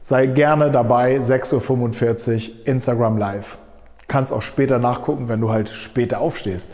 Sei 0.00 0.26
gerne 0.26 0.70
dabei, 0.70 1.18
6.45 1.18 2.50
Uhr 2.50 2.66
Instagram 2.66 3.18
Live. 3.18 3.58
Kannst 4.08 4.32
auch 4.32 4.42
später 4.42 4.78
nachgucken, 4.78 5.28
wenn 5.28 5.40
du 5.40 5.50
halt 5.50 5.68
später 5.68 6.20
aufstehst. 6.20 6.70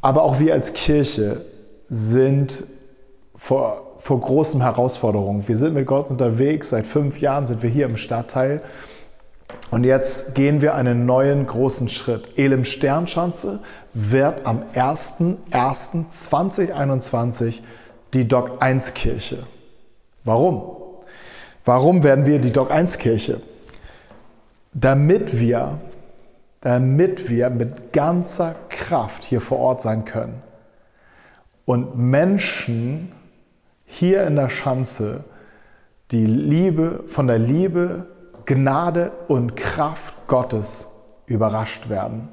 Aber 0.00 0.22
auch 0.22 0.40
wir 0.40 0.54
als 0.54 0.72
Kirche 0.72 1.42
sind 1.88 2.64
vor, 3.34 3.94
vor 3.98 4.20
großen 4.20 4.60
Herausforderungen. 4.60 5.46
Wir 5.46 5.56
sind 5.56 5.74
mit 5.74 5.86
Gott 5.86 6.10
unterwegs, 6.10 6.70
seit 6.70 6.86
fünf 6.86 7.20
Jahren 7.20 7.46
sind 7.46 7.62
wir 7.62 7.70
hier 7.70 7.86
im 7.86 7.96
Stadtteil 7.96 8.62
und 9.70 9.84
jetzt 9.84 10.34
gehen 10.34 10.60
wir 10.62 10.74
einen 10.74 11.06
neuen 11.06 11.46
großen 11.46 11.88
Schritt. 11.88 12.36
Elim 12.38 12.64
Sternschanze 12.64 13.60
wird 13.92 14.46
am 14.46 14.62
01.01.2021 14.74 17.60
die 18.14 18.26
Doc 18.26 18.62
1 18.62 18.94
Kirche. 18.94 19.46
Warum? 20.24 20.76
Warum 21.64 22.02
werden 22.02 22.24
wir 22.24 22.38
die 22.38 22.52
Doc 22.52 22.70
1 22.70 22.96
Kirche? 22.98 23.42
Damit 24.72 25.38
wir, 25.38 25.78
damit 26.62 27.28
wir 27.28 27.50
mit 27.50 27.92
ganzer 27.92 28.54
Kraft 28.70 29.24
hier 29.24 29.42
vor 29.42 29.58
Ort 29.58 29.82
sein 29.82 30.06
können 30.06 30.42
und 31.66 31.98
Menschen 31.98 33.12
hier 33.84 34.26
in 34.26 34.36
der 34.36 34.48
Schanze 34.48 35.24
die 36.10 36.24
Liebe, 36.24 37.04
von 37.06 37.26
der 37.26 37.38
Liebe, 37.38 38.06
Gnade 38.48 39.12
und 39.28 39.56
Kraft 39.56 40.14
Gottes 40.26 40.88
überrascht 41.26 41.90
werden. 41.90 42.30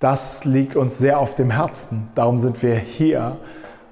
Das 0.00 0.44
liegt 0.44 0.74
uns 0.74 0.98
sehr 0.98 1.20
auf 1.20 1.36
dem 1.36 1.52
Herzen. 1.52 2.08
Darum 2.16 2.38
sind 2.38 2.60
wir 2.64 2.74
hier 2.74 3.36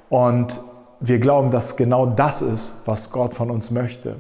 und 0.09 0.61
wir 0.99 1.21
glauben, 1.21 1.53
dass 1.53 1.77
genau 1.77 2.07
das 2.07 2.43
ist, 2.43 2.83
was 2.87 3.13
Gott 3.13 3.35
von 3.35 3.53
uns 3.53 3.71
möchte. 3.71 4.17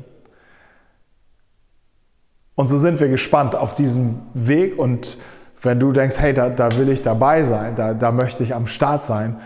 Und 2.55 2.69
so 2.69 2.79
sind 2.79 3.01
wir 3.01 3.09
gespannt 3.09 3.57
auf 3.57 3.75
diesen 3.75 4.23
Weg 4.35 4.79
und 4.79 5.19
wenn 5.63 5.81
du 5.81 5.91
denkst, 5.91 6.21
hey, 6.21 6.35
da, 6.35 6.51
da 6.51 6.77
will 6.77 6.89
ich 6.89 7.03
dabei 7.03 7.43
sein, 7.43 7.75
da, 7.75 7.95
da 7.95 8.13
möchte 8.13 8.45
ich 8.45 8.55
am 8.55 8.69
Start 8.69 9.05
sein, 9.05 9.41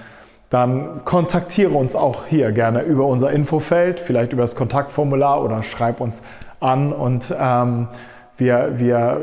dann 0.50 1.06
kontaktiere 1.06 1.72
uns 1.72 1.94
auch 1.94 2.26
hier 2.26 2.52
gerne 2.52 2.82
über 2.82 3.06
unser 3.06 3.30
Infofeld, 3.30 3.98
vielleicht 3.98 4.34
über 4.34 4.42
das 4.42 4.56
Kontaktformular 4.56 5.42
oder 5.42 5.62
schreib 5.62 6.02
uns 6.02 6.22
an 6.60 6.92
und 6.92 7.34
ähm, 7.38 7.88
wir, 8.36 8.74
wir 8.76 9.20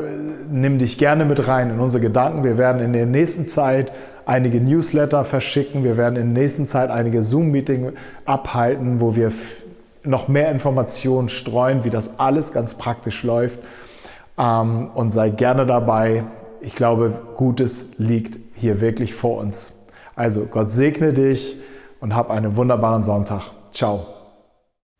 nehmen 0.50 0.78
dich 0.78 0.98
gerne 0.98 1.24
mit 1.24 1.48
rein 1.48 1.70
in 1.70 1.80
unsere 1.80 2.02
Gedanken. 2.02 2.44
Wir 2.44 2.56
werden 2.56 2.80
in 2.80 2.92
der 2.92 3.06
nächsten 3.06 3.48
Zeit 3.48 3.92
einige 4.26 4.60
Newsletter 4.60 5.24
verschicken. 5.24 5.82
Wir 5.82 5.96
werden 5.96 6.16
in 6.16 6.34
der 6.34 6.42
nächsten 6.42 6.66
Zeit 6.66 6.90
einige 6.90 7.22
Zoom-Meetings 7.22 7.94
abhalten, 8.26 9.00
wo 9.00 9.16
wir 9.16 9.32
noch 10.04 10.28
mehr 10.28 10.50
Informationen 10.50 11.28
streuen, 11.28 11.84
wie 11.84 11.90
das 11.90 12.20
alles 12.20 12.52
ganz 12.52 12.74
praktisch 12.74 13.24
läuft. 13.24 13.58
Ähm, 14.38 14.90
und 14.94 15.12
sei 15.12 15.30
gerne 15.30 15.66
dabei. 15.66 16.24
Ich 16.60 16.76
glaube, 16.76 17.12
Gutes 17.36 17.86
liegt 17.96 18.38
hier 18.54 18.80
wirklich 18.80 19.14
vor 19.14 19.38
uns. 19.38 19.72
Also 20.14 20.46
Gott 20.46 20.70
segne 20.70 21.12
dich 21.12 21.56
und 22.00 22.14
hab 22.14 22.30
einen 22.30 22.56
wunderbaren 22.56 23.04
Sonntag. 23.04 23.42
Ciao. 23.72 24.17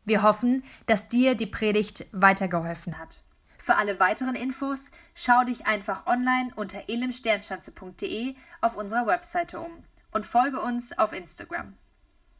Wir 0.09 0.23
hoffen, 0.23 0.63
dass 0.87 1.07
dir 1.07 1.35
die 1.35 1.45
Predigt 1.45 2.07
weitergeholfen 2.11 2.97
hat. 2.97 3.21
Für 3.59 3.75
alle 3.75 3.99
weiteren 3.99 4.33
Infos 4.33 4.89
schau 5.13 5.43
dich 5.43 5.67
einfach 5.67 6.07
online 6.07 6.51
unter 6.55 6.89
elimsternschanze.de 6.89 8.33
auf 8.59 8.75
unserer 8.75 9.05
Webseite 9.05 9.59
um 9.59 9.69
und 10.09 10.25
folge 10.25 10.59
uns 10.61 10.97
auf 10.97 11.13
Instagram. 11.13 11.77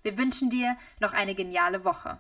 Wir 0.02 0.18
wünschen 0.18 0.50
dir 0.50 0.78
noch 1.00 1.14
eine 1.14 1.36
geniale 1.36 1.86
Woche. 1.86 2.18